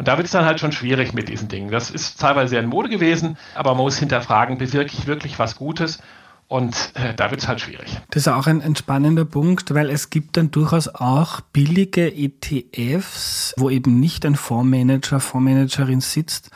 [0.00, 1.70] Und da wird es dann halt schon schwierig mit diesen Dingen.
[1.70, 5.56] Das ist teilweise sehr in Mode gewesen, aber man muss hinterfragen, bewirke ich wirklich was
[5.56, 5.98] Gutes?
[6.48, 8.00] Und äh, da wird es halt schwierig.
[8.08, 13.52] Das ist auch ein, ein spannender Punkt, weil es gibt dann durchaus auch billige ETFs,
[13.58, 16.50] wo eben nicht ein Fondsmanager, Fondsmanagerin sitzt,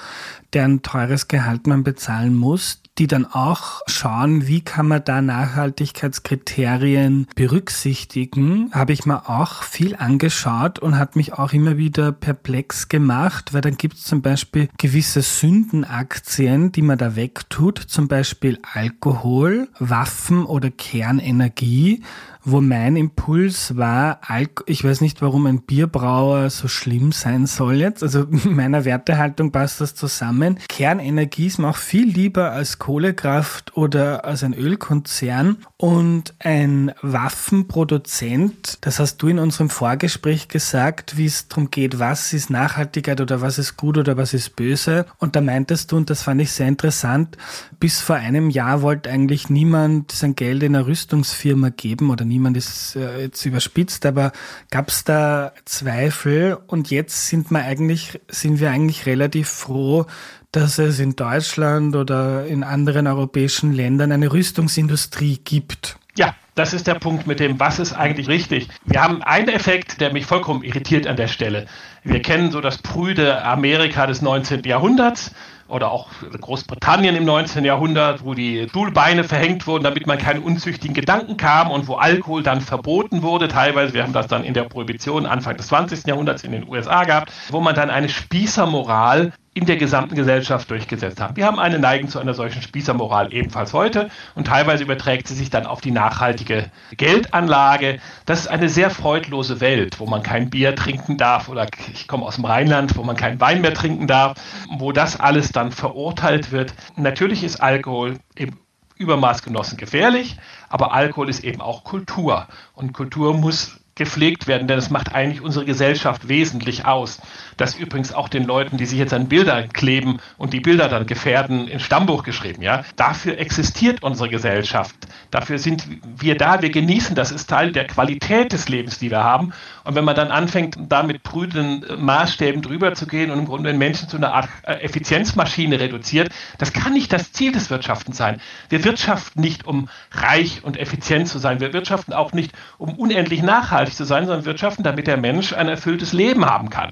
[0.54, 5.20] der ein teures Gehalt man bezahlen muss, die dann auch schauen, wie kann man da
[5.20, 12.88] Nachhaltigkeitskriterien berücksichtigen, habe ich mir auch viel angeschaut und hat mich auch immer wieder perplex
[12.88, 18.60] gemacht, weil dann gibt es zum Beispiel gewisse Sündenaktien, die man da wegtut, zum Beispiel
[18.74, 22.04] Alkohol, Waffen oder Kernenergie
[22.44, 24.20] wo mein Impuls war,
[24.66, 28.02] ich weiß nicht, warum ein Bierbrauer so schlimm sein soll jetzt.
[28.02, 30.58] Also in meiner Wertehaltung passt das zusammen.
[30.68, 35.58] Kernenergie ist mir auch viel lieber als Kohlekraft oder als ein Ölkonzern.
[35.76, 42.32] Und ein Waffenproduzent, das hast du in unserem Vorgespräch gesagt, wie es darum geht, was
[42.32, 45.06] ist Nachhaltigkeit oder was ist gut oder was ist böse.
[45.18, 47.36] Und da meintest du, und das fand ich sehr interessant,
[47.80, 52.56] bis vor einem Jahr wollte eigentlich niemand sein Geld in eine Rüstungsfirma geben oder niemand
[52.56, 54.32] ist äh, jetzt überspitzt, aber
[54.70, 60.06] gab es da Zweifel und jetzt sind wir eigentlich, sind wir eigentlich relativ froh,
[60.50, 65.96] dass es in Deutschland oder in anderen europäischen Ländern eine Rüstungsindustrie gibt.
[66.16, 68.68] Ja, das ist der Punkt mit dem, was ist eigentlich richtig.
[68.84, 71.66] Wir haben einen Effekt, der mich vollkommen irritiert an der Stelle.
[72.04, 74.62] Wir kennen so das prüde Amerika des 19.
[74.64, 75.32] Jahrhunderts
[75.68, 76.08] oder auch
[76.40, 77.64] Großbritannien im 19.
[77.64, 82.42] Jahrhundert, wo die Stuhlbeine verhängt wurden, damit man keinen unzüchtigen Gedanken kam und wo Alkohol
[82.42, 83.48] dann verboten wurde.
[83.48, 86.06] Teilweise, wir haben das dann in der Prohibition Anfang des 20.
[86.06, 91.20] Jahrhunderts in den USA gehabt, wo man dann eine Spießermoral in der gesamten Gesellschaft durchgesetzt
[91.20, 91.36] haben.
[91.36, 95.48] Wir haben eine Neigung zu einer solchen Spießermoral ebenfalls heute und teilweise überträgt sie sich
[95.48, 98.00] dann auf die nachhaltige Geldanlage.
[98.26, 102.26] Das ist eine sehr freudlose Welt, wo man kein Bier trinken darf oder ich komme
[102.26, 104.36] aus dem Rheinland, wo man keinen Wein mehr trinken darf,
[104.76, 106.74] wo das alles dann verurteilt wird.
[106.96, 108.58] Natürlich ist Alkohol im
[108.96, 110.36] Übermaß genossen gefährlich,
[110.68, 115.40] aber Alkohol ist eben auch Kultur und Kultur muss gepflegt werden, denn es macht eigentlich
[115.40, 117.20] unsere Gesellschaft wesentlich aus.
[117.56, 121.06] Das übrigens auch den Leuten, die sich jetzt an Bilder kleben und die Bilder dann
[121.06, 122.62] gefährden, ins Stammbuch geschrieben.
[122.62, 124.94] Ja, dafür existiert unsere Gesellschaft.
[125.30, 125.86] Dafür sind
[126.16, 126.62] wir da.
[126.62, 127.14] Wir genießen.
[127.14, 129.52] Das ist Teil der Qualität des Lebens, die wir haben.
[129.84, 133.70] Und wenn man dann anfängt, da mit prüden Maßstäben drüber zu gehen und im Grunde
[133.70, 138.16] den Menschen zu einer Art äh, Effizienzmaschine reduziert, das kann nicht das Ziel des Wirtschaftens
[138.16, 138.40] sein.
[138.68, 141.60] Wir wirtschaften nicht, um reich und effizient zu sein.
[141.60, 145.68] Wir wirtschaften auch nicht, um unendlich nachhaltig zu sein, sondern wirtschaften, damit der Mensch ein
[145.68, 146.90] erfülltes Leben haben kann.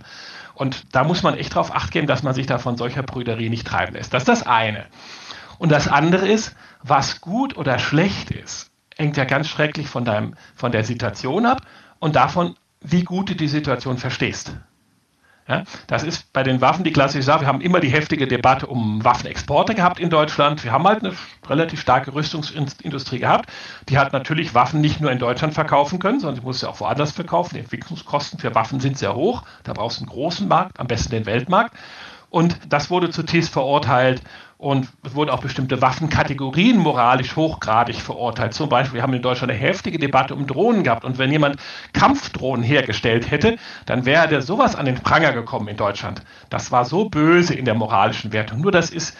[0.55, 3.49] Und da muss man echt darauf acht geben, dass man sich da von solcher Brüderie
[3.49, 4.13] nicht treiben lässt.
[4.13, 4.87] Das ist das eine.
[5.59, 10.35] Und das andere ist, was gut oder schlecht ist, hängt ja ganz schrecklich von, deinem,
[10.55, 11.63] von der Situation ab
[11.99, 14.57] und davon, wie gut du die Situation verstehst.
[15.53, 17.43] Ja, das ist bei den Waffen die klassische Sache.
[17.43, 20.65] Wir haben immer die heftige Debatte um Waffenexporte gehabt in Deutschland.
[20.65, 21.15] Wir haben halt eine
[21.47, 23.51] relativ starke Rüstungsindustrie gehabt.
[23.91, 26.81] Die hat natürlich Waffen nicht nur in Deutschland verkaufen können, sondern sie muss sie auch
[26.81, 27.57] woanders verkaufen.
[27.57, 29.43] Die Entwicklungskosten für Waffen sind sehr hoch.
[29.65, 31.77] Da brauchst du einen großen Markt, am besten den Weltmarkt.
[32.31, 34.23] Und das wurde zutiefst verurteilt
[34.63, 38.55] und es wurden auch bestimmte Waffenkategorien moralisch hochgradig verurteilt.
[38.55, 41.05] Zum Beispiel, wir haben in Deutschland eine heftige Debatte um Drohnen gehabt.
[41.05, 41.57] Und wenn jemand
[41.93, 46.23] Kampfdrohnen hergestellt hätte, dann wäre der sowas an den Pranger gekommen in Deutschland.
[46.49, 48.61] Das war so böse in der moralischen Wertung.
[48.61, 49.17] Nur das ist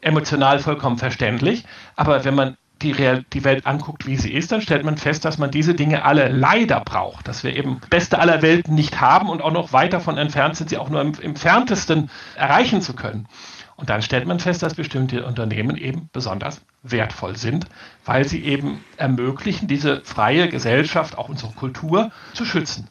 [0.00, 1.64] emotional vollkommen verständlich.
[1.94, 5.26] Aber wenn man die, Real die Welt anguckt, wie sie ist, dann stellt man fest,
[5.26, 7.28] dass man diese Dinge alle leider braucht.
[7.28, 10.70] Dass wir eben beste aller Welten nicht haben und auch noch weit davon entfernt sind,
[10.70, 13.28] sie auch nur im, im entferntesten erreichen zu können.
[13.78, 17.66] Und dann stellt man fest, dass bestimmte Unternehmen eben besonders wertvoll sind,
[18.04, 22.88] weil sie eben ermöglichen, diese freie Gesellschaft, auch unsere Kultur zu schützen.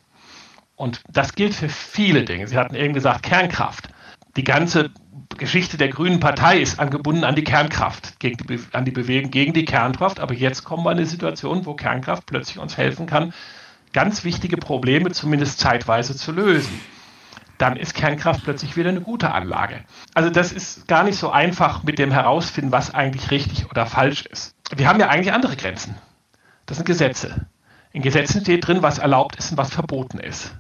[0.78, 2.48] Und das gilt für viele Dinge.
[2.48, 3.90] Sie hatten eben gesagt, Kernkraft.
[4.38, 4.92] Die ganze
[5.38, 9.52] Geschichte der Grünen Partei ist angebunden an die Kernkraft, gegen die, an die Bewegung gegen
[9.52, 10.22] die Kernkraft.
[10.22, 13.34] Aber jetzt kommen wir in eine Situation, wo Kernkraft plötzlich uns helfen kann,
[13.92, 16.80] ganz wichtige Probleme zumindest zeitweise zu lösen
[17.58, 19.84] dann ist Kernkraft plötzlich wieder eine gute Anlage.
[20.14, 24.26] Also das ist gar nicht so einfach mit dem herausfinden, was eigentlich richtig oder falsch
[24.26, 24.56] ist.
[24.76, 25.96] Wir haben ja eigentlich andere Grenzen.
[26.66, 27.48] Das sind Gesetze.
[27.94, 30.54] In Gesetzen steht drin, was erlaubt ist und was verboten ist.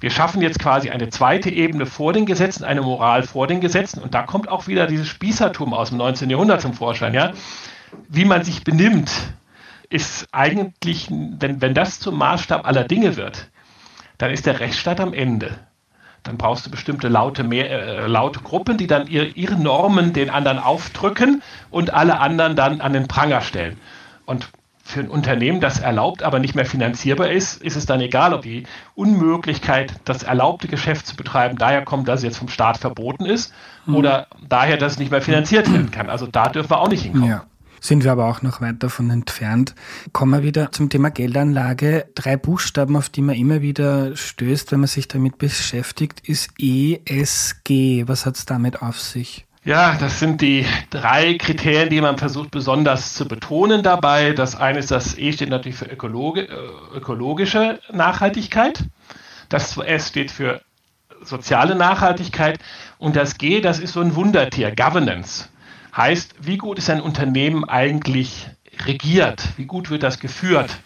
[0.00, 4.02] Wir schaffen jetzt quasi eine zweite Ebene vor den Gesetzen, eine Moral vor den Gesetzen.
[4.02, 6.28] Und da kommt auch wieder dieses Spießertum aus dem 19.
[6.28, 7.14] Jahrhundert zum Vorschein.
[7.14, 7.32] Ja?
[8.08, 9.10] Wie man sich benimmt,
[9.88, 13.48] ist eigentlich, wenn, wenn das zum Maßstab aller Dinge wird,
[14.18, 15.65] dann ist der Rechtsstaat am Ende
[16.26, 20.30] dann brauchst du bestimmte laute, mehr, äh, laute Gruppen, die dann ihre, ihre Normen den
[20.30, 23.78] anderen aufdrücken und alle anderen dann an den Pranger stellen.
[24.24, 24.48] Und
[24.82, 28.42] für ein Unternehmen, das erlaubt, aber nicht mehr finanzierbar ist, ist es dann egal, ob
[28.42, 33.26] die Unmöglichkeit, das erlaubte Geschäft zu betreiben, daher kommt, dass es jetzt vom Staat verboten
[33.26, 33.52] ist,
[33.86, 33.96] mhm.
[33.96, 36.08] oder daher, dass es nicht mehr finanziert werden kann.
[36.08, 37.30] Also da dürfen wir auch nicht hinkommen.
[37.30, 37.44] Ja
[37.80, 39.74] sind wir aber auch noch weit davon entfernt.
[40.12, 42.06] Kommen wir wieder zum Thema Geldanlage.
[42.14, 48.08] Drei Buchstaben, auf die man immer wieder stößt, wenn man sich damit beschäftigt, ist ESG.
[48.08, 49.46] Was hat es damit auf sich?
[49.66, 54.30] Ja, das sind die drei Kriterien, die man versucht besonders zu betonen dabei.
[54.30, 56.48] Das eine ist, das E steht natürlich für Ökologi äh,
[56.94, 58.84] ökologische Nachhaltigkeit.
[59.48, 60.60] Das S steht für
[61.20, 62.60] soziale Nachhaltigkeit.
[62.98, 65.48] Und das G, das ist so ein Wundertier, Governance.
[65.96, 68.48] Heißt, wie gut ist ein Unternehmen eigentlich
[68.84, 69.48] regiert?
[69.56, 70.78] Wie gut wird das geführt?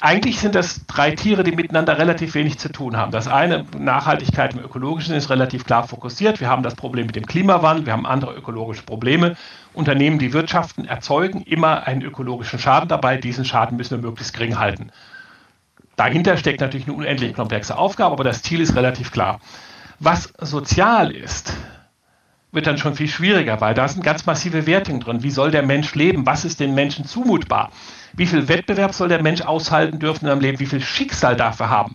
[0.00, 3.12] Eigentlich sind das drei Tiere, die miteinander relativ wenig zu tun haben.
[3.12, 6.40] Das eine, Nachhaltigkeit im Ökologischen, ist relativ klar fokussiert.
[6.40, 9.36] Wir haben das Problem mit dem Klimawandel, wir haben andere ökologische Probleme.
[9.74, 13.18] Unternehmen, die wirtschaften, erzeugen immer einen ökologischen Schaden dabei.
[13.18, 14.90] Diesen Schaden müssen wir möglichst gering halten.
[15.94, 19.38] Dahinter steckt natürlich eine unendlich komplexe Aufgabe, aber das Ziel ist relativ klar.
[20.00, 21.54] Was sozial ist,
[22.52, 25.22] wird dann schon viel schwieriger, weil da sind ganz massive Wertungen drin.
[25.22, 26.26] Wie soll der Mensch leben?
[26.26, 27.70] Was ist den Menschen zumutbar?
[28.12, 30.60] Wie viel Wettbewerb soll der Mensch aushalten dürfen in seinem Leben?
[30.60, 31.94] Wie viel Schicksal darf er haben?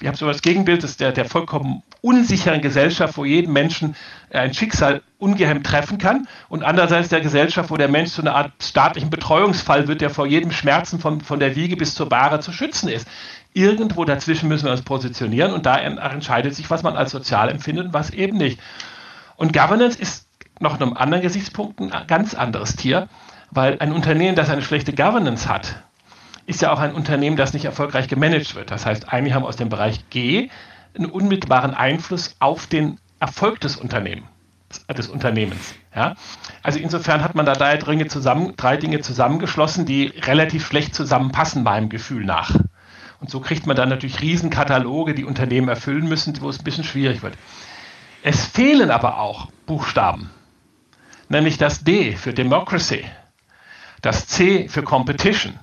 [0.00, 3.94] Wir haben so das Gegenbild des, der, der vollkommen unsicheren Gesellschaft, wo jeden Menschen
[4.30, 8.34] äh, ein Schicksal ungehemmt treffen kann und andererseits der Gesellschaft, wo der Mensch zu einer
[8.34, 12.40] Art staatlichen Betreuungsfall wird, der vor jedem Schmerzen von, von der Wiege bis zur Bahre
[12.40, 13.06] zu schützen ist.
[13.54, 17.86] Irgendwo dazwischen müssen wir uns positionieren und da entscheidet sich, was man als sozial empfindet
[17.86, 18.58] und was eben nicht.
[19.42, 20.28] Und Governance ist
[20.60, 23.08] noch in einem anderen Gesichtspunkt ein ganz anderes Tier,
[23.50, 25.82] weil ein Unternehmen, das eine schlechte Governance hat,
[26.46, 28.70] ist ja auch ein Unternehmen, das nicht erfolgreich gemanagt wird.
[28.70, 30.48] Das heißt, einige haben aus dem Bereich G
[30.96, 34.28] einen unmittelbaren Einfluss auf den Erfolg des Unternehmens
[34.96, 35.74] des Unternehmens.
[35.92, 36.14] Ja?
[36.62, 41.64] Also insofern hat man da drei Dinge, zusammen, drei Dinge zusammengeschlossen, die relativ schlecht zusammenpassen
[41.64, 42.54] meinem Gefühl nach.
[43.18, 46.84] Und so kriegt man dann natürlich Riesenkataloge, die Unternehmen erfüllen müssen, wo es ein bisschen
[46.84, 47.34] schwierig wird.
[48.24, 50.30] Es fehlen aber auch Buchstaben,
[51.28, 53.04] nämlich das D für Democracy,
[54.00, 55.58] das C für Competition.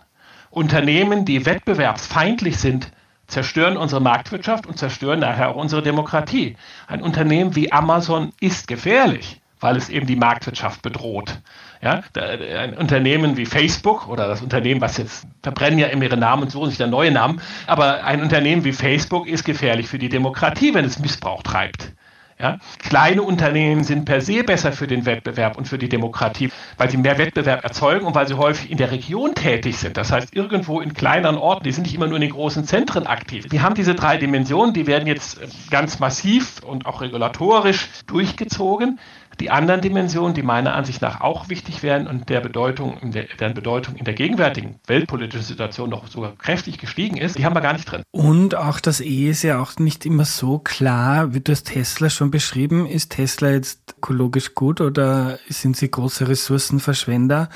[0.49, 2.91] Unternehmen, die wettbewerbsfeindlich sind,
[3.27, 6.57] zerstören unsere Marktwirtschaft und zerstören nachher auch unsere Demokratie.
[6.87, 11.39] Ein Unternehmen wie Amazon ist gefährlich, weil es eben die Marktwirtschaft bedroht.
[11.81, 16.43] Ja, ein Unternehmen wie Facebook oder das Unternehmen, was jetzt verbrennen ja immer ihre Namen
[16.43, 20.09] und suchen sich dann neue Namen, aber ein Unternehmen wie Facebook ist gefährlich für die
[20.09, 21.93] Demokratie, wenn es Missbrauch treibt.
[22.41, 22.57] Ja?
[22.79, 26.95] Kleine Unternehmen sind per se besser für den Wettbewerb und für die Demokratie, weil sie
[26.95, 29.97] mehr Wettbewerb erzeugen und weil sie häufig in der Region tätig sind.
[29.97, 33.07] Das heißt, irgendwo in kleineren Orten, die sind nicht immer nur in den großen Zentren
[33.07, 33.47] aktiv.
[33.49, 38.99] Wir haben diese drei Dimensionen, die werden jetzt ganz massiv und auch regulatorisch durchgezogen.
[39.39, 43.53] Die anderen Dimensionen, die meiner Ansicht nach auch wichtig wären und der Bedeutung, der, deren
[43.53, 47.73] Bedeutung in der gegenwärtigen weltpolitischen Situation noch sogar kräftig gestiegen ist, die haben wir gar
[47.73, 48.03] nicht drin.
[48.11, 52.09] Und auch das E ist ja auch nicht immer so klar, wie du es Tesla
[52.09, 52.85] schon beschrieben.
[52.85, 57.49] Ist Tesla jetzt ökologisch gut oder sind sie große Ressourcenverschwender?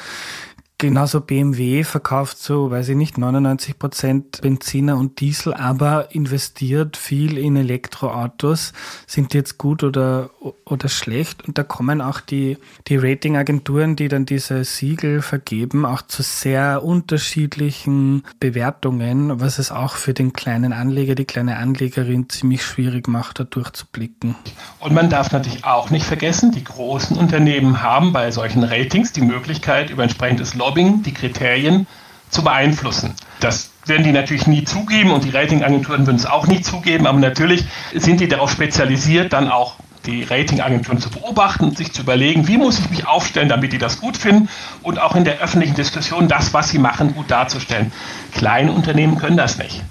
[0.84, 7.38] Genauso BMW verkauft so, weiß ich nicht, 99 Prozent Benziner und Diesel, aber investiert viel
[7.38, 8.74] in Elektroautos.
[9.08, 10.30] Sind die jetzt gut oder,
[10.66, 11.48] oder schlecht?
[11.48, 12.58] Und da kommen auch die,
[12.90, 19.96] die Ratingagenturen, die dann diese Siegel vergeben, auch zu sehr unterschiedlichen Bewertungen, was es auch
[19.96, 24.36] für den kleinen Anleger, die kleine Anlegerin ziemlich schwierig macht, da durchzublicken.
[24.82, 29.22] Und man darf natürlich auch nicht vergessen, die großen Unternehmen haben bei solchen Ratings die
[29.22, 31.86] Möglichkeit, über entsprechendes Lobby Mobbing, die Kriterien
[32.30, 33.14] zu beeinflussen.
[33.40, 37.20] Das werden die natürlich nie zugeben und die Ratingagenturen würden es auch nie zugeben, aber
[37.20, 39.76] natürlich sind die darauf spezialisiert, dann auch
[40.08, 43.78] die Ratingagenturen zu beobachten und sich zu überlegen, wie muss ich mich aufstellen, damit die
[43.78, 44.50] das gut finden
[44.82, 47.92] und auch in der öffentlichen Diskussion das, was sie machen, gut darzustellen.
[48.34, 49.84] Kleine Unternehmen können das nicht.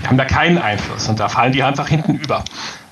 [0.00, 2.42] Die haben da keinen Einfluss und da fallen die einfach hinten über.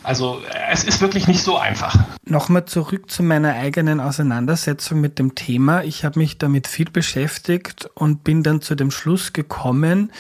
[0.02, 1.98] Also es ist wirklich nicht so einfach.
[2.24, 5.84] Nochmal zurück zu meiner eigenen Auseinandersetzung mit dem Thema.
[5.84, 10.10] Ich habe mich damit viel beschäftigt und bin dann zu dem Schluss gekommen,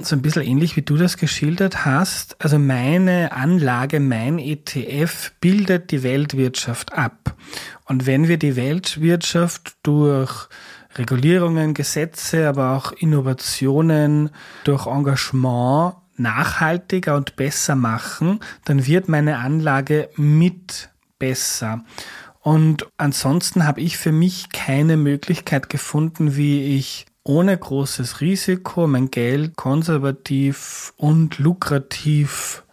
[0.00, 2.36] so ein bisschen ähnlich wie du das geschildert hast.
[2.42, 7.34] Also meine Anlage, mein ETF bildet die Weltwirtschaft ab.
[7.86, 10.48] Und wenn wir die Weltwirtschaft durch
[10.96, 14.30] Regulierungen, Gesetze, aber auch Innovationen,
[14.64, 21.84] durch Engagement nachhaltiger und besser machen, dann wird meine Anlage mit besser.
[22.40, 29.10] Und ansonsten habe ich für mich keine Möglichkeit gefunden, wie ich ohne großes Risiko mein
[29.10, 32.64] Geld konservativ und lukrativ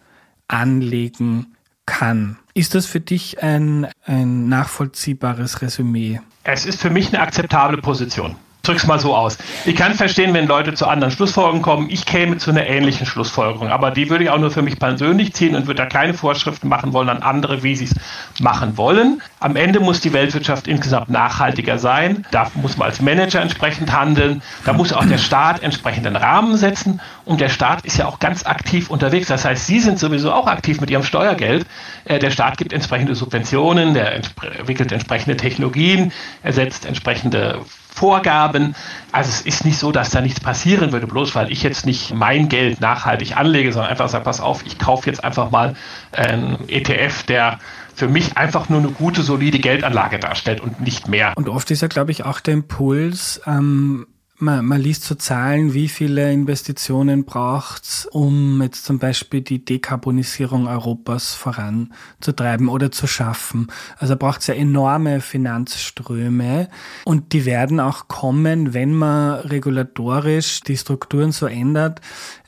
[0.48, 1.54] anlegen
[1.86, 2.36] kann.
[2.54, 6.20] Ist das für dich ein, ein nachvollziehbares Resümee?
[6.42, 9.38] Es ist für mich eine akzeptable Position drück's mal so aus.
[9.64, 11.90] Ich kann verstehen, wenn Leute zu anderen Schlussfolgerungen kommen.
[11.90, 15.32] Ich käme zu einer ähnlichen Schlussfolgerung, aber die würde ich auch nur für mich persönlich
[15.34, 17.94] ziehen und würde da keine Vorschriften machen wollen an andere, wie sie es
[18.40, 19.22] machen wollen.
[19.40, 22.26] Am Ende muss die Weltwirtschaft insgesamt nachhaltiger sein.
[22.30, 24.42] Da muss man als Manager entsprechend handeln.
[24.64, 27.00] Da muss auch der Staat entsprechenden Rahmen setzen.
[27.24, 29.28] Und der Staat ist ja auch ganz aktiv unterwegs.
[29.28, 31.66] Das heißt, Sie sind sowieso auch aktiv mit Ihrem Steuergeld.
[32.04, 37.60] Äh, der Staat gibt entsprechende Subventionen, der entwickelt entsprechende Technologien, er setzt entsprechende
[37.92, 38.74] Vorgaben.
[39.12, 42.14] Also es ist nicht so, dass da nichts passieren würde, bloß weil ich jetzt nicht
[42.14, 45.74] mein Geld nachhaltig anlege, sondern einfach sage, pass auf, ich kaufe jetzt einfach mal
[46.12, 47.58] einen ETF, der
[47.94, 51.32] für mich einfach nur eine gute, solide Geldanlage darstellt und nicht mehr.
[51.36, 54.06] Und oft ist ja, glaube ich, auch der Impuls, ähm,
[54.40, 60.66] man, man liest so Zahlen, wie viele Investitionen braucht's, um jetzt zum Beispiel die Dekarbonisierung
[60.66, 63.68] Europas voranzutreiben oder zu schaffen.
[63.98, 66.68] Also braucht's ja enorme Finanzströme
[67.04, 72.00] und die werden auch kommen, wenn man regulatorisch die Strukturen so ändert,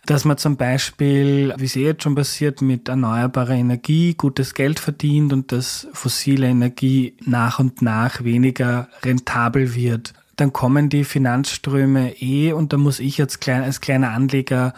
[0.07, 4.81] dass man zum Beispiel, wie es eh jetzt schon passiert, mit erneuerbarer Energie gutes Geld
[4.81, 12.15] verdient und dass fossile Energie nach und nach weniger rentabel wird dann kommen die Finanzströme
[12.21, 14.75] eh und da muss ich jetzt klein, als kleiner Anleger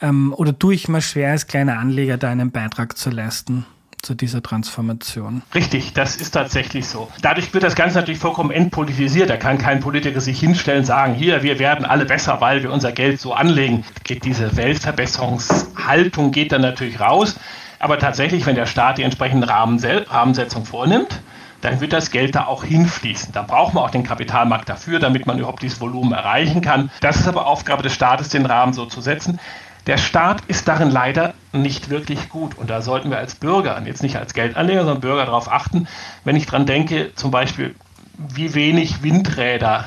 [0.00, 3.64] ähm, oder tue ich mal schwer als kleiner Anleger da einen Beitrag zu leisten.
[4.02, 5.42] zu dieser Transformation.
[5.54, 7.08] Richtig, das ist tatsächlich so.
[7.22, 9.30] Dadurch wird das Ganze natürlich vollkommen entpolitisiert.
[9.30, 12.72] Da kann kein Politiker sich hinstellen und sagen, hier, wir werden alle besser, weil wir
[12.72, 13.84] unser Geld so anlegen.
[14.02, 17.36] Geht diese Weltverbesserungshaltung geht dann natürlich raus.
[17.78, 21.20] Aber tatsächlich, wenn der Staat die entsprechende Rahmensetzung vornimmt,
[21.62, 23.32] dann wird das Geld da auch hinfließen.
[23.32, 26.90] Da braucht man auch den Kapitalmarkt dafür, damit man überhaupt dieses Volumen erreichen kann.
[27.00, 29.38] Das ist aber Aufgabe des Staates, den Rahmen so zu setzen.
[29.86, 32.58] Der Staat ist darin leider nicht wirklich gut.
[32.58, 35.86] Und da sollten wir als Bürger, jetzt nicht als Geldanleger, sondern Bürger darauf achten,
[36.24, 37.74] wenn ich daran denke, zum Beispiel,
[38.18, 39.84] wie wenig Windräder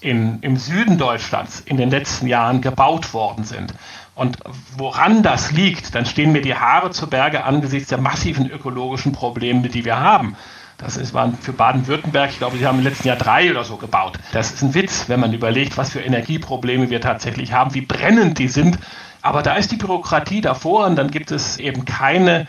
[0.00, 3.74] in, im Süden Deutschlands in den letzten Jahren gebaut worden sind.
[4.16, 4.38] Und
[4.76, 9.68] woran das liegt, dann stehen mir die Haare zu Berge angesichts der massiven ökologischen Probleme,
[9.68, 10.36] die wir haben.
[10.78, 13.76] Das ist, waren für Baden-Württemberg, ich glaube, sie haben im letzten Jahr drei oder so
[13.76, 14.18] gebaut.
[14.32, 18.38] Das ist ein Witz, wenn man überlegt, was für Energieprobleme wir tatsächlich haben, wie brennend
[18.38, 18.78] die sind.
[19.22, 22.46] Aber da ist die Bürokratie davor und dann gibt es eben keine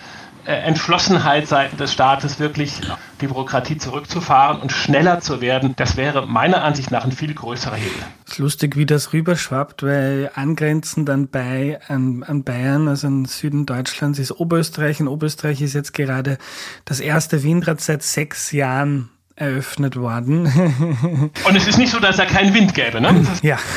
[0.48, 2.80] Entschlossenheit seitens des Staates, wirklich
[3.20, 5.74] die Bürokratie zurückzufahren und schneller zu werden.
[5.76, 8.02] Das wäre meiner Ansicht nach ein viel größerer Hebel.
[8.26, 13.26] Es ist lustig, wie das rüberschwappt, weil angrenzend an, bei, an, an Bayern, also im
[13.26, 15.02] Süden Deutschlands, ist Oberösterreich.
[15.02, 16.38] Und Oberösterreich ist jetzt gerade
[16.86, 20.47] das erste Windrad seit sechs Jahren eröffnet worden.
[21.47, 23.25] Und es ist nicht so, dass er keinen Wind gäbe, ne?
[23.41, 23.57] Ja.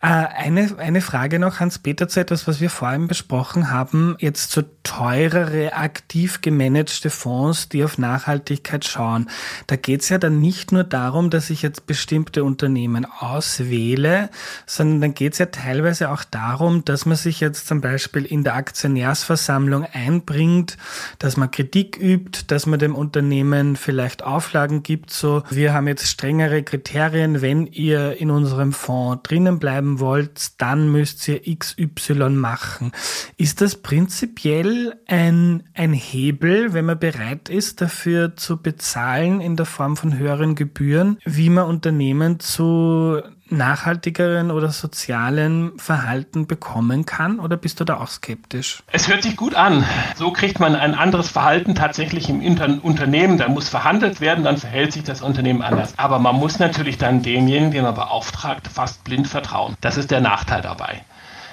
[0.00, 4.62] Äh, eine, eine Frage noch, Hans-Peter, zu etwas, was wir vorhin besprochen haben, jetzt zu
[4.84, 9.28] teurere, aktiv gemanagte Fonds, die auf Nachhaltigkeit schauen.
[9.66, 14.30] Da geht es ja dann nicht nur darum, dass ich jetzt bestimmte Unternehmen auswähle,
[14.66, 18.44] sondern dann geht es ja teilweise auch darum, dass man sich jetzt zum Beispiel in
[18.44, 20.76] der Aktionärsversammlung einbringt,
[21.18, 25.86] dass man Kritik übt, dass man dem Unternehmen vielleicht aufladen Auflagen gibt, so wir haben
[25.86, 32.30] jetzt strengere Kriterien, wenn ihr in unserem Fonds drinnen bleiben wollt, dann müsst ihr XY
[32.30, 32.90] machen.
[33.36, 39.66] Ist das prinzipiell ein, ein Hebel, wenn man bereit ist, dafür zu bezahlen in der
[39.66, 47.40] Form von höheren Gebühren, wie man Unternehmen zu nachhaltigeren oder sozialen Verhalten bekommen kann?
[47.40, 48.82] Oder bist du da auch skeptisch?
[48.92, 49.84] Es hört sich gut an.
[50.16, 53.38] So kriegt man ein anderes Verhalten tatsächlich im Inter Unternehmen.
[53.38, 55.94] Da muss verhandelt werden, dann verhält sich das Unternehmen anders.
[55.96, 59.76] Aber man muss natürlich dann demjenigen, den man beauftragt, fast blind vertrauen.
[59.80, 61.02] Das ist der Nachteil dabei.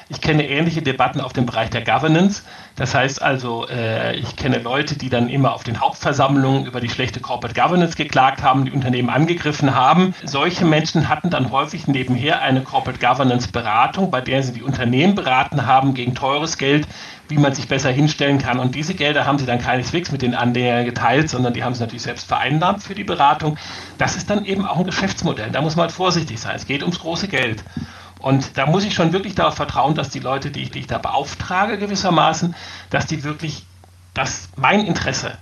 [0.07, 2.43] Ich kenne ähnliche Debatten auf dem Bereich der Governance.
[2.75, 6.89] Das heißt also, äh, ich kenne Leute, die dann immer auf den Hauptversammlungen über die
[6.89, 10.13] schlechte Corporate Governance geklagt haben, die Unternehmen angegriffen haben.
[10.23, 15.15] Solche Menschen hatten dann häufig nebenher eine Corporate Governance Beratung, bei der sie die Unternehmen
[15.15, 16.87] beraten haben gegen teures Geld,
[17.27, 18.59] wie man sich besser hinstellen kann.
[18.59, 21.81] Und diese Gelder haben sie dann keineswegs mit den Anlegern geteilt, sondern die haben sie
[21.81, 23.57] natürlich selbst vereinnahmt für die Beratung.
[23.97, 25.49] Das ist dann eben auch ein Geschäftsmodell.
[25.49, 26.55] Da muss man halt vorsichtig sein.
[26.55, 27.63] Es geht ums große Geld.
[28.25, 30.87] Und da muss ich schon wirklich darauf vertrauen, dass die Leute, die ich, die ich
[30.87, 32.55] da beauftrage gewissermaßen,
[32.89, 33.67] dass die wirklich,
[34.15, 35.37] dass mein Interesse,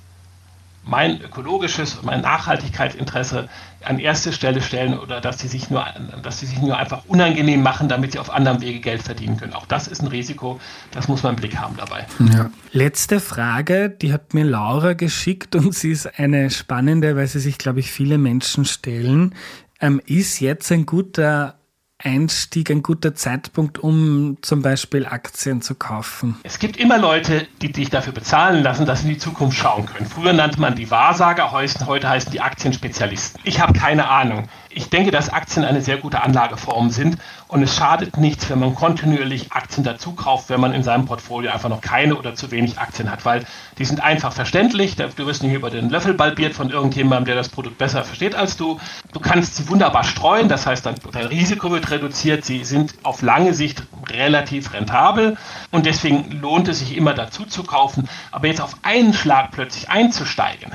[0.84, 3.48] mein ökologisches, mein Nachhaltigkeitsinteresse
[3.86, 5.86] an erste Stelle stellen oder dass sie sich nur,
[6.24, 9.54] dass sie sich nur einfach unangenehm machen, damit sie auf anderem Wege Geld verdienen können.
[9.54, 10.60] Auch das ist ein Risiko,
[10.92, 12.06] das muss man im Blick haben dabei.
[12.34, 12.50] Ja.
[12.74, 17.58] Letzte Frage, die hat mir Laura geschickt und sie ist eine spannende, weil sie sich,
[17.58, 19.36] glaube ich, viele Menschen stellen.
[19.80, 21.56] Ähm, ist jetzt ein guter
[22.04, 26.38] Einstieg ein guter Zeitpunkt, um zum Beispiel Aktien zu kaufen?
[26.43, 29.86] Es gibt immer Leute, die dich dafür bezahlen lassen, dass sie in die Zukunft schauen
[29.86, 30.06] können.
[30.06, 33.39] Früher nannte man die Wahrsager, heute heißen die Aktienspezialisten.
[33.43, 37.17] Ich habe keine Ahnung ich denke, dass Aktien eine sehr gute Anlageform sind
[37.47, 41.51] und es schadet nichts, wenn man kontinuierlich Aktien dazu kauft, wenn man in seinem Portfolio
[41.51, 43.45] einfach noch keine oder zu wenig Aktien hat, weil
[43.78, 44.95] die sind einfach verständlich.
[44.95, 48.57] Du wirst nicht über den Löffel balbiert von irgendjemandem, der das Produkt besser versteht als
[48.57, 48.80] du.
[49.11, 52.45] Du kannst sie wunderbar streuen, das heißt, dein Risiko wird reduziert.
[52.45, 55.38] Sie sind auf lange Sicht relativ rentabel
[55.71, 58.09] und deswegen lohnt es sich immer dazu zu kaufen.
[58.32, 60.71] Aber jetzt auf einen Schlag plötzlich einzusteigen,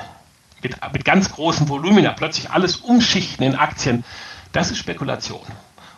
[0.63, 4.05] mit, mit ganz großen Volumina plötzlich alles umschichten in Aktien,
[4.53, 5.47] das ist Spekulation.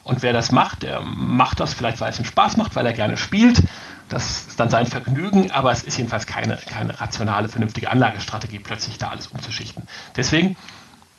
[0.02, 2.92] Und wer das macht, der macht das vielleicht, weil es ihm Spaß macht, weil er
[2.92, 3.62] gerne spielt.
[4.08, 8.98] Das ist dann sein Vergnügen, aber es ist jedenfalls keine, keine rationale, vernünftige Anlagestrategie, plötzlich
[8.98, 9.84] da alles umzuschichten.
[10.16, 10.56] Deswegen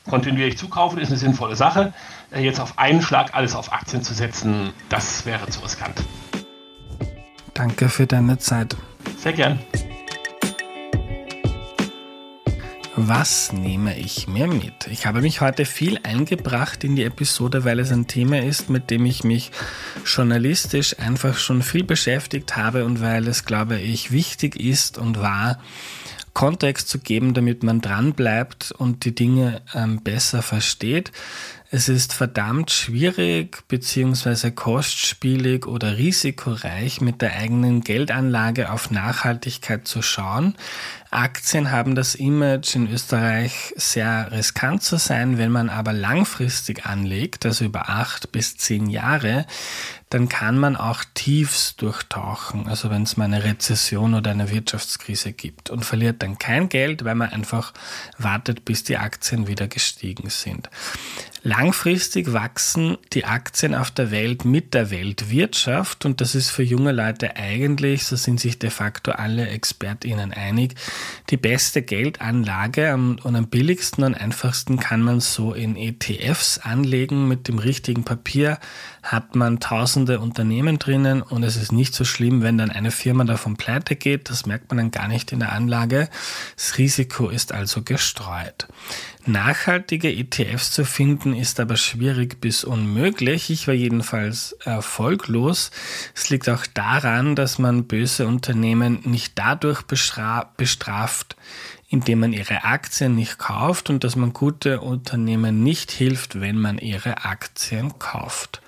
[0.10, 1.94] kontinuierlich zukaufen ist eine sinnvolle Sache.
[2.32, 6.04] Äh, jetzt auf einen Schlag alles auf Aktien zu setzen, das wäre zu riskant.
[7.54, 8.76] Danke für deine Zeit.
[9.18, 9.60] Sehr gern.
[12.98, 14.88] Was nehme ich mir mit?
[14.92, 18.92] Ich habe mich heute viel eingebracht in die Episode, weil es ein Thema ist, mit
[18.92, 19.52] dem ich mich
[20.06, 25.60] journalistisch einfach schon viel beschäftigt habe und weil es, glaube ich, wichtig ist und war,
[26.34, 31.14] Kontext zu geben, damit man dran bleibt und die Dinge ähm, besser versteht.
[31.74, 34.52] Es ist verdammt schwierig bzw.
[34.52, 40.56] kostspielig oder risikoreich mit der eigenen Geldanlage auf Nachhaltigkeit zu schauen.
[41.12, 45.38] Aktien haben das Image in Österreich sehr riskant zu sein.
[45.38, 49.46] Wenn man aber langfristig anlegt, also über acht bis zehn Jahre,
[50.12, 55.32] dann kann man auch Tiefs durchtauchen, also wenn es mal eine Rezession oder eine Wirtschaftskrise
[55.32, 57.74] gibt und verliert dann kein Geld, weil man einfach
[58.18, 60.70] wartet, bis die Aktien wieder gestiegen sind.
[61.44, 66.92] Langfristig wachsen die Aktien auf der Welt mit der Weltwirtschaft und das ist für junge
[66.92, 70.76] Leute eigentlich, so sind sich de facto alle ExpertInnen einig,
[71.32, 77.28] die beste Geldanlage und am billigsten und einfachsten kann man so in ETFs anlegen.
[77.28, 78.60] Mit dem richtigen Papier
[79.04, 83.24] hat man tausende Unternehmen drinnen und es ist nicht so schlimm, wenn dann eine Firma
[83.24, 84.30] davon pleite geht.
[84.30, 86.10] Das merkt man dann gar nicht in der Anlage.
[86.56, 88.68] Das Risiko ist also gestreut.
[89.26, 93.50] Nachhaltige ETFs zu finden ist aber schwierig bis unmöglich.
[93.50, 95.72] Ich war jedenfalls erfolglos.
[96.16, 101.36] Es liegt auch daran, dass man böse Unternehmen nicht dadurch bestraft,
[101.92, 106.78] indem man ihre Aktien nicht kauft und dass man gute Unternehmen nicht hilft, wenn man
[106.78, 108.62] ihre Aktien kauft.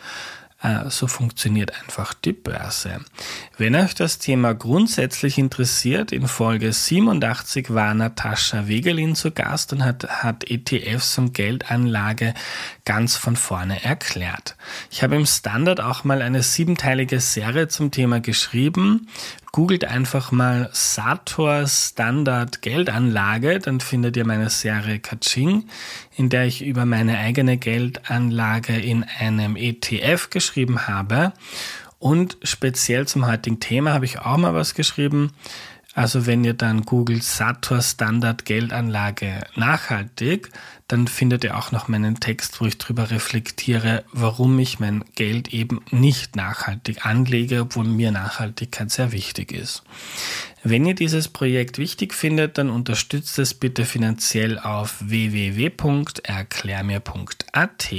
[0.62, 3.00] Äh, so funktioniert einfach die Börse.
[3.58, 9.86] Wenn euch das Thema grundsätzlich interessiert, in Folge 87 war Natascha Wegelin zu Gast und
[9.86, 12.34] hat, hat ETFs und Geldanlage
[12.86, 14.56] ganz von vorne erklärt.
[14.92, 19.08] Ich habe im Standard auch mal eine siebenteilige Serie zum Thema geschrieben.
[19.52, 25.66] Googelt einfach mal Sator Standard Geldanlage, dann findet ihr meine Serie Kaching,
[26.16, 31.34] in der ich über meine eigene Geldanlage in einem ETF geschrieben habe.
[32.00, 35.32] Und speziell zum heutigen Thema habe ich auch mal was geschrieben.
[35.94, 40.50] Also wenn ihr dann googelt Sator Standard Geldanlage nachhaltig,
[40.94, 45.52] dann findet ihr auch noch meinen Text, wo ich darüber reflektiere, warum ich mein Geld
[45.52, 49.82] eben nicht nachhaltig anlege, obwohl mir Nachhaltigkeit sehr wichtig ist.
[50.64, 57.96] Wenn ihr dieses Projekt wichtig findet, dann unterstützt es bitte finanziell auf www.erklärmir.at.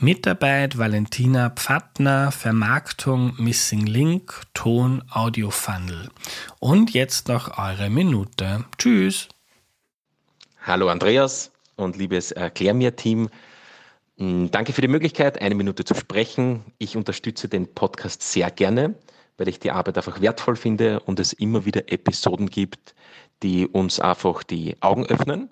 [0.00, 6.10] Mitarbeit Valentina Pfattner, Vermarktung Missing Link, Ton Audio Funnel.
[6.58, 8.64] Und jetzt noch eure Minute.
[8.78, 9.28] Tschüss.
[10.66, 13.28] Hallo Andreas und liebes Erklär mir Team.
[14.18, 16.64] Hm, danke für die Möglichkeit, eine Minute zu sprechen.
[16.78, 18.94] Ich unterstütze den Podcast sehr gerne
[19.38, 22.94] weil ich die Arbeit einfach wertvoll finde und es immer wieder Episoden gibt,
[23.42, 25.50] die uns einfach die Augen öffnen.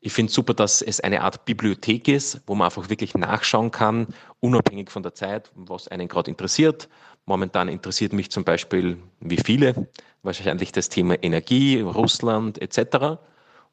[0.00, 4.08] Ich finde super, dass es eine Art Bibliothek ist, wo man einfach wirklich nachschauen kann,
[4.40, 6.88] unabhängig von der Zeit, was einen gerade interessiert.
[7.24, 9.88] Momentan interessiert mich zum Beispiel, wie viele,
[10.22, 13.18] wahrscheinlich das Thema Energie, Russland etc.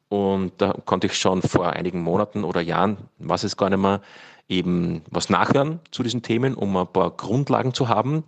[0.08, 4.00] Und da konnte ich schon vor einigen Monaten oder Jahren, was es gar nicht mehr,
[4.48, 8.24] eben was nachhören zu diesen Themen, um ein paar Grundlagen zu haben.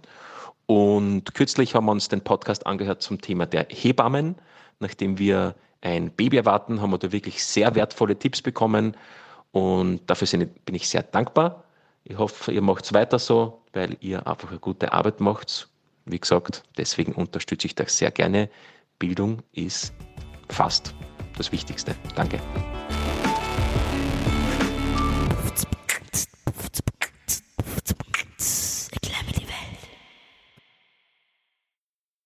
[0.67, 4.37] Und kürzlich haben wir uns den Podcast angehört zum Thema der Hebammen.
[4.81, 8.97] Nachdem wir ein Baby erwarten, haben wir da wirklich sehr wertvolle Tipps bekommen.
[9.53, 11.65] Und dafür bin ich sehr dankbar.
[12.05, 15.69] Ich hoffe, ihr macht es weiter so, weil ihr einfach eine gute Arbeit macht.
[16.05, 18.49] Wie gesagt, deswegen unterstütze ich das sehr gerne.
[18.99, 19.93] Bildung ist
[20.49, 20.95] fast
[21.37, 21.95] das Wichtigste.
[22.15, 22.41] Danke.